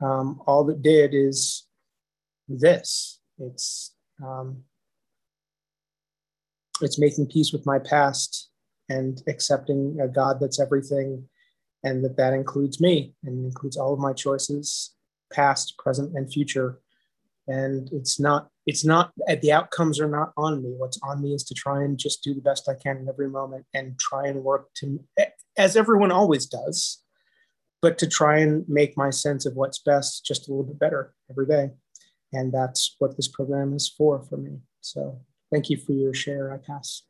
Um, 0.00 0.40
all 0.46 0.64
that 0.64 0.82
did 0.82 1.14
is 1.14 1.66
this. 2.48 3.20
It's 3.38 3.94
um, 4.22 4.64
it's 6.80 6.98
making 6.98 7.26
peace 7.26 7.52
with 7.52 7.64
my 7.66 7.78
past 7.78 8.50
and 8.88 9.22
accepting 9.28 9.98
a 10.00 10.08
God 10.08 10.40
that's 10.40 10.60
everything 10.60 11.28
and 11.84 12.04
that 12.04 12.16
that 12.16 12.32
includes 12.32 12.80
me 12.80 13.14
and 13.24 13.44
includes 13.44 13.76
all 13.76 13.92
of 13.92 13.98
my 13.98 14.12
choices 14.12 14.94
past 15.32 15.76
present 15.78 16.16
and 16.16 16.32
future. 16.32 16.80
And 17.48 17.88
it's 17.92 18.20
not 18.20 18.48
it's 18.66 18.84
not 18.84 19.12
the 19.40 19.52
outcomes 19.52 20.00
are 20.00 20.08
not 20.08 20.32
on 20.36 20.62
me. 20.62 20.74
What's 20.76 21.00
on 21.02 21.20
me 21.22 21.34
is 21.34 21.42
to 21.44 21.54
try 21.54 21.82
and 21.82 21.98
just 21.98 22.22
do 22.22 22.34
the 22.34 22.40
best 22.40 22.68
i 22.68 22.74
can 22.74 22.98
in 22.98 23.08
every 23.08 23.28
moment 23.28 23.66
and 23.74 23.98
try 23.98 24.28
and 24.28 24.44
work 24.44 24.72
to 24.74 25.02
as 25.58 25.76
everyone 25.76 26.12
always 26.12 26.46
does 26.46 27.02
but 27.82 27.98
to 27.98 28.06
try 28.06 28.38
and 28.38 28.64
make 28.68 28.96
my 28.96 29.10
sense 29.10 29.44
of 29.44 29.54
what's 29.54 29.80
best 29.80 30.24
just 30.24 30.48
a 30.48 30.52
little 30.52 30.64
bit 30.64 30.78
better 30.78 31.12
every 31.28 31.46
day. 31.46 31.70
And 32.32 32.52
that's 32.52 32.94
what 33.00 33.16
this 33.16 33.28
program 33.28 33.74
is 33.74 33.88
for 33.88 34.22
for 34.22 34.36
me. 34.36 34.60
So 34.80 35.20
thank 35.50 35.68
you 35.68 35.76
for 35.76 35.92
your 35.92 36.14
share 36.14 36.54
i 36.54 36.56
pass. 36.56 37.02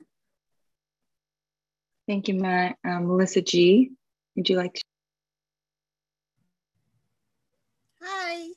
Thank 2.09 2.27
you 2.27 2.35
matt. 2.35 2.77
Um, 2.85 3.07
melissa 3.07 3.43
g 3.43 3.93
would 4.37 4.49
you 4.49 4.57
like 4.57 4.75
to? 4.75 4.83
Hi. 8.03 8.49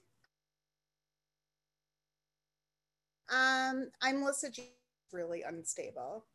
Um, 3.29 3.89
I'm 4.01 4.21
Melissa 4.21 4.49
G. 4.49 4.71
Really 5.11 5.43
unstable. 5.43 6.25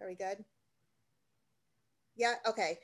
Are 0.00 0.06
we 0.06 0.14
good? 0.14 0.44
Yeah. 2.16 2.34
Okay. 2.46 2.78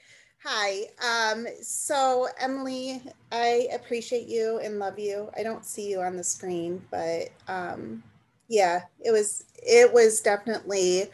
Hi. 0.44 0.84
Um, 1.04 1.46
so 1.60 2.28
Emily, 2.38 3.02
I 3.32 3.68
appreciate 3.72 4.28
you 4.28 4.60
and 4.62 4.78
love 4.78 4.98
you. 4.98 5.30
I 5.36 5.42
don't 5.42 5.64
see 5.64 5.90
you 5.90 6.00
on 6.00 6.16
the 6.16 6.24
screen, 6.24 6.82
but 6.90 7.28
um, 7.48 8.02
yeah, 8.48 8.82
it 9.00 9.10
was 9.10 9.44
it 9.54 9.92
was 9.92 10.20
definitely 10.20 11.06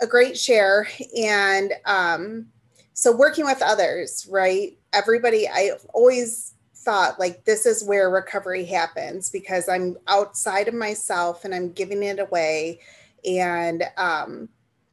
a 0.00 0.06
great 0.06 0.38
share, 0.38 0.88
and 1.18 1.72
um, 1.84 2.46
so 2.94 3.14
working 3.16 3.44
with 3.44 3.62
others 3.62 4.26
right? 4.30 4.76
Everybody 4.92 5.48
i've 5.48 5.86
always 5.94 6.54
thought 6.74 7.20
like 7.20 7.44
this 7.44 7.66
is 7.66 7.84
where 7.84 8.08
recovery 8.08 8.64
happens 8.64 9.28
because 9.28 9.68
i'm 9.68 9.98
outside 10.08 10.66
of 10.66 10.72
myself 10.74 11.44
and 11.44 11.54
i'm 11.54 11.72
giving 11.72 12.02
it 12.02 12.18
away. 12.18 12.80
And 13.24 13.84
um 13.96 14.48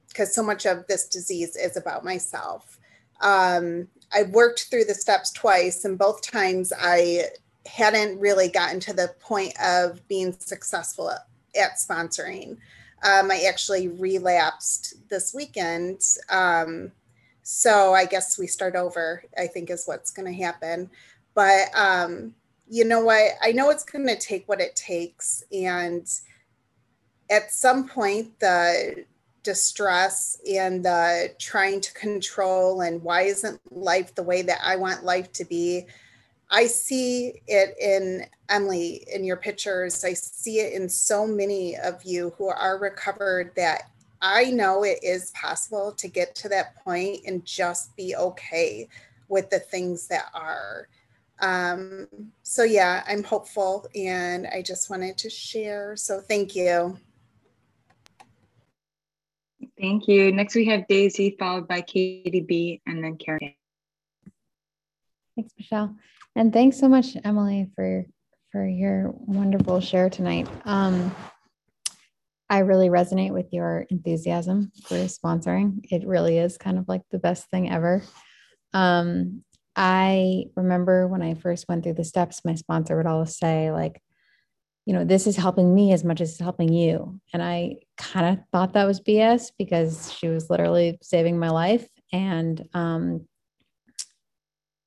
because 0.09 0.33
so 0.33 0.41
much 0.41 0.65
of 0.65 0.85
this 0.87 1.07
disease 1.07 1.55
is 1.55 1.77
about 1.77 2.03
myself. 2.03 2.79
Um 3.21 3.87
i 4.13 4.23
worked 4.23 4.65
through 4.69 4.85
the 4.85 4.93
steps 4.93 5.31
twice 5.31 5.85
and 5.85 5.97
both 5.97 6.21
times 6.21 6.71
i 6.79 7.23
hadn't 7.65 8.19
really 8.19 8.47
gotten 8.47 8.79
to 8.79 8.93
the 8.93 9.13
point 9.19 9.53
of 9.61 10.05
being 10.07 10.33
successful 10.39 11.09
at 11.11 11.77
sponsoring. 11.77 12.57
Um, 13.03 13.29
i 13.31 13.45
actually 13.47 13.87
relapsed 13.89 14.95
this 15.09 15.33
weekend 15.33 16.01
um, 16.29 16.91
so 17.49 17.93
I 17.93 18.03
guess 18.03 18.37
we 18.37 18.45
start 18.45 18.75
over, 18.75 19.23
I 19.37 19.47
think 19.47 19.69
is 19.69 19.85
what's 19.85 20.11
going 20.11 20.25
to 20.25 20.43
happen. 20.43 20.89
But 21.33 21.69
um, 21.73 22.35
you 22.69 22.83
know 22.83 22.99
what? 22.99 23.35
I 23.41 23.53
know 23.53 23.69
it's 23.69 23.85
going 23.85 24.05
to 24.05 24.17
take 24.17 24.49
what 24.49 24.59
it 24.59 24.75
takes. 24.75 25.45
And 25.53 26.05
at 27.31 27.53
some 27.53 27.87
point, 27.87 28.37
the 28.41 29.05
distress 29.43 30.41
and 30.45 30.83
the 30.83 31.33
trying 31.39 31.79
to 31.79 31.93
control 31.93 32.81
and 32.81 33.01
why 33.01 33.21
isn't 33.21 33.61
life 33.71 34.13
the 34.13 34.23
way 34.23 34.41
that 34.41 34.59
I 34.61 34.75
want 34.75 35.05
life 35.05 35.31
to 35.31 35.45
be? 35.45 35.85
I 36.51 36.67
see 36.67 37.41
it 37.47 37.77
in 37.79 38.25
Emily 38.49 39.07
in 39.09 39.23
your 39.23 39.37
pictures. 39.37 40.03
I 40.03 40.11
see 40.15 40.59
it 40.59 40.73
in 40.73 40.89
so 40.89 41.25
many 41.25 41.77
of 41.77 42.03
you 42.03 42.33
who 42.37 42.49
are 42.49 42.77
recovered 42.77 43.53
that 43.55 43.83
I 44.21 44.45
know 44.45 44.83
it 44.83 44.99
is 45.03 45.31
possible 45.31 45.91
to 45.93 46.07
get 46.07 46.35
to 46.35 46.49
that 46.49 46.83
point 46.83 47.21
and 47.25 47.45
just 47.45 47.95
be 47.95 48.15
okay 48.15 48.87
with 49.27 49.49
the 49.49 49.59
things 49.59 50.07
that 50.07 50.29
are. 50.33 50.87
Um, 51.39 52.07
so, 52.41 52.63
yeah, 52.63 53.03
I'm 53.07 53.23
hopeful 53.23 53.87
and 53.95 54.47
I 54.47 54.61
just 54.61 54.89
wanted 54.89 55.17
to 55.19 55.29
share. 55.29 55.95
So, 55.95 56.19
thank 56.19 56.55
you. 56.55 56.97
Thank 59.79 60.07
you. 60.07 60.31
Next, 60.31 60.55
we 60.55 60.65
have 60.65 60.87
Daisy, 60.87 61.35
followed 61.37 61.67
by 61.67 61.81
Katie 61.81 62.41
B, 62.41 62.81
and 62.87 63.03
then 63.03 63.17
Karen. 63.17 63.53
Thanks, 65.35 65.53
Michelle. 65.57 65.95
And 66.35 66.51
thanks 66.51 66.79
so 66.79 66.87
much, 66.87 67.15
Emily, 67.23 67.69
for 67.75 68.05
for 68.51 68.65
your 68.65 69.11
wonderful 69.11 69.79
share 69.79 70.09
tonight. 70.09 70.47
Um, 70.65 71.13
I 72.49 72.59
really 72.59 72.89
resonate 72.89 73.33
with 73.33 73.47
your 73.51 73.85
enthusiasm 73.89 74.71
for 74.83 74.95
sponsoring. 74.95 75.79
It 75.83 76.07
really 76.07 76.37
is 76.37 76.57
kind 76.57 76.77
of 76.77 76.87
like 76.87 77.01
the 77.11 77.19
best 77.19 77.49
thing 77.49 77.69
ever. 77.69 78.03
Um, 78.73 79.43
I 79.75 80.45
remember 80.55 81.07
when 81.07 81.21
I 81.21 81.35
first 81.35 81.65
went 81.67 81.83
through 81.83 81.95
the 81.95 82.03
steps, 82.03 82.45
my 82.45 82.55
sponsor 82.55 82.97
would 82.97 83.05
always 83.05 83.37
say, 83.37 83.71
like, 83.71 84.01
you 84.85 84.93
know, 84.93 85.03
this 85.03 85.27
is 85.27 85.35
helping 85.35 85.75
me 85.75 85.91
as 85.91 86.05
much 86.05 86.21
as 86.21 86.31
it's 86.31 86.39
helping 86.39 86.71
you. 86.71 87.19
And 87.33 87.43
I 87.43 87.75
kind 87.97 88.37
of 88.37 88.45
thought 88.51 88.73
that 88.73 88.85
was 88.85 89.01
BS 89.01 89.51
because 89.57 90.13
she 90.13 90.29
was 90.29 90.49
literally 90.49 90.97
saving 91.01 91.37
my 91.37 91.49
life. 91.49 91.85
And 92.13 92.65
um, 92.73 93.27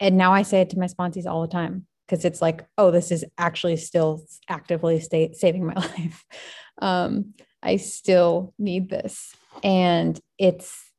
and 0.01 0.17
now 0.17 0.33
I 0.33 0.43
say 0.43 0.63
it 0.63 0.71
to 0.71 0.79
my 0.79 0.87
sponsees 0.87 1.27
all 1.27 1.43
the 1.43 1.53
time 1.53 1.87
because 2.07 2.25
it's 2.25 2.41
like, 2.41 2.67
oh, 2.79 2.91
this 2.91 3.13
is 3.13 3.25
actually 3.37 3.77
still 3.77 4.25
actively 4.49 4.99
state 4.99 5.37
saving 5.37 5.67
my 5.67 5.75
life. 5.99 6.25
Um, 6.81 7.35
I 7.63 7.77
still 7.77 8.55
need 8.59 8.89
this. 8.89 9.35
And 9.63 10.19
it's 10.39 10.91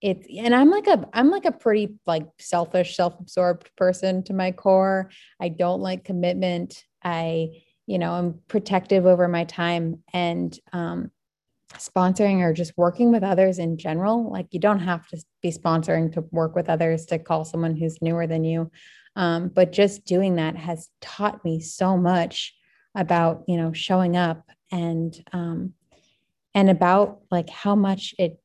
it's 0.00 0.26
and 0.34 0.54
I'm 0.54 0.70
like 0.70 0.86
a 0.86 1.08
I'm 1.12 1.30
like 1.30 1.44
a 1.44 1.52
pretty 1.52 1.96
like 2.06 2.26
selfish, 2.38 2.96
self-absorbed 2.96 3.70
person 3.76 4.22
to 4.24 4.32
my 4.32 4.52
core. 4.52 5.10
I 5.40 5.48
don't 5.48 5.80
like 5.80 6.04
commitment. 6.04 6.84
I, 7.02 7.62
you 7.86 7.98
know, 7.98 8.12
I'm 8.12 8.40
protective 8.48 9.06
over 9.06 9.28
my 9.28 9.44
time 9.44 10.02
and 10.12 10.58
um 10.72 11.10
sponsoring 11.74 12.40
or 12.40 12.52
just 12.52 12.76
working 12.76 13.12
with 13.12 13.22
others 13.22 13.58
in 13.58 13.76
general. 13.76 14.30
Like 14.30 14.46
you 14.50 14.60
don't 14.60 14.80
have 14.80 15.06
to 15.08 15.22
be 15.42 15.52
sponsoring 15.52 16.12
to 16.14 16.22
work 16.30 16.54
with 16.54 16.68
others 16.68 17.06
to 17.06 17.18
call 17.18 17.44
someone 17.44 17.76
who's 17.76 18.02
newer 18.02 18.26
than 18.26 18.44
you. 18.44 18.70
Um, 19.16 19.48
but 19.48 19.72
just 19.72 20.04
doing 20.04 20.36
that 20.36 20.56
has 20.56 20.88
taught 21.00 21.44
me 21.44 21.60
so 21.60 21.96
much 21.96 22.54
about, 22.94 23.44
you 23.46 23.56
know, 23.56 23.72
showing 23.72 24.16
up 24.16 24.48
and 24.70 25.14
um, 25.32 25.74
and 26.54 26.70
about 26.70 27.20
like 27.30 27.48
how 27.48 27.74
much 27.74 28.14
it, 28.18 28.40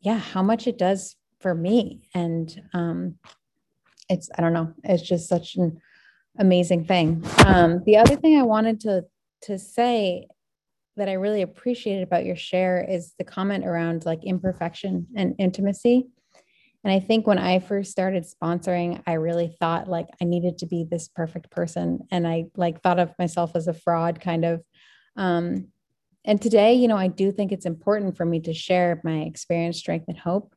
yeah, 0.00 0.18
how 0.18 0.42
much 0.42 0.66
it 0.66 0.78
does 0.78 1.16
for 1.40 1.54
me. 1.54 2.08
And 2.14 2.62
um, 2.72 3.16
it's 4.08 4.30
I 4.36 4.42
don't 4.42 4.52
know, 4.52 4.72
it's 4.82 5.02
just 5.02 5.28
such 5.28 5.56
an 5.56 5.80
amazing 6.38 6.84
thing. 6.84 7.24
Um, 7.46 7.82
the 7.84 7.96
other 7.96 8.16
thing 8.16 8.38
I 8.38 8.42
wanted 8.42 8.80
to 8.80 9.04
to 9.42 9.58
say 9.58 10.26
that 10.96 11.08
I 11.08 11.14
really 11.14 11.42
appreciated 11.42 12.02
about 12.02 12.24
your 12.24 12.36
share 12.36 12.84
is 12.88 13.14
the 13.18 13.24
comment 13.24 13.66
around 13.66 14.06
like 14.06 14.24
imperfection 14.24 15.06
and 15.16 15.34
intimacy. 15.38 16.06
And 16.84 16.92
I 16.92 17.00
think 17.00 17.26
when 17.26 17.38
I 17.38 17.58
first 17.60 17.90
started 17.90 18.24
sponsoring, 18.24 19.02
I 19.06 19.14
really 19.14 19.56
thought 19.58 19.88
like 19.88 20.06
I 20.20 20.24
needed 20.24 20.58
to 20.58 20.66
be 20.66 20.84
this 20.84 21.08
perfect 21.08 21.50
person. 21.50 22.06
And 22.10 22.28
I 22.28 22.44
like 22.56 22.82
thought 22.82 22.98
of 22.98 23.12
myself 23.18 23.56
as 23.56 23.66
a 23.68 23.74
fraud 23.74 24.20
kind 24.20 24.44
of. 24.44 24.62
Um, 25.16 25.68
and 26.24 26.40
today, 26.40 26.74
you 26.74 26.88
know, 26.88 26.96
I 26.96 27.08
do 27.08 27.30
think 27.30 27.52
it's 27.52 27.66
important 27.66 28.16
for 28.16 28.24
me 28.24 28.40
to 28.40 28.54
share 28.54 29.00
my 29.04 29.20
experience, 29.20 29.78
strength, 29.78 30.06
and 30.08 30.18
hope. 30.18 30.54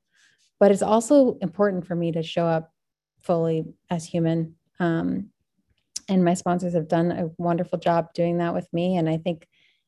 But 0.59 0.71
it's 0.71 0.81
also 0.81 1.37
important 1.41 1.85
for 1.85 1.95
me 1.95 2.11
to 2.13 2.23
show 2.23 2.45
up 2.45 2.71
fully 3.19 3.65
as 3.89 4.05
human. 4.05 4.55
Um, 4.79 5.29
and 6.09 6.23
my 6.23 6.35
sponsors 6.35 6.73
have 6.73 6.87
done 6.87 7.11
a 7.11 7.29
wonderful 7.37 7.79
job 7.79 8.13
doing 8.13 8.37
that 8.37 8.53
with 8.53 8.67
me. 8.71 8.95
And 8.95 9.09
I 9.09 9.17
think 9.17 9.47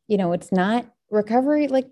you 0.10 0.17
know, 0.17 0.34
it's 0.34 0.51
not 0.51 0.91
recovery, 1.12 1.67
like 1.67 1.88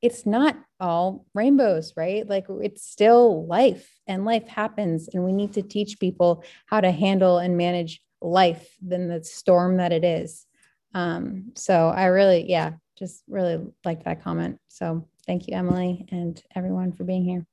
it's 0.00 0.24
not 0.24 0.56
all 0.80 1.26
rainbows, 1.34 1.92
right? 1.96 2.26
Like 2.26 2.46
it's 2.48 2.88
still 2.88 3.46
life 3.46 3.92
and 4.06 4.24
life 4.24 4.46
happens. 4.46 5.08
And 5.12 5.24
we 5.24 5.32
need 5.32 5.52
to 5.54 5.62
teach 5.62 5.98
people 5.98 6.44
how 6.66 6.80
to 6.80 6.92
handle 6.92 7.38
and 7.38 7.56
manage 7.56 8.00
life 8.22 8.76
than 8.80 9.08
the 9.08 9.24
storm 9.24 9.78
that 9.78 9.92
it 9.92 10.04
is. 10.04 10.46
Um, 10.98 11.52
so 11.54 11.90
I 11.90 12.06
really, 12.06 12.50
yeah, 12.50 12.72
just 12.98 13.22
really 13.28 13.64
like 13.84 14.02
that 14.02 14.24
comment. 14.24 14.58
So 14.66 15.06
thank 15.28 15.46
you, 15.46 15.54
Emily, 15.54 16.08
and 16.10 16.42
everyone 16.56 16.90
for 16.90 17.04
being 17.04 17.24
here. 17.24 17.46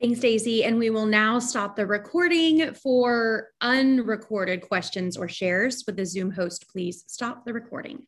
Thanks, 0.00 0.20
Daisy. 0.20 0.62
And 0.62 0.78
we 0.78 0.90
will 0.90 1.06
now 1.06 1.40
stop 1.40 1.74
the 1.74 1.86
recording 1.86 2.72
for 2.74 3.48
unrecorded 3.60 4.62
questions 4.62 5.16
or 5.16 5.28
shares. 5.28 5.82
Would 5.86 5.96
the 5.96 6.06
Zoom 6.06 6.30
host 6.30 6.66
please 6.70 7.02
stop 7.08 7.44
the 7.44 7.52
recording? 7.52 8.06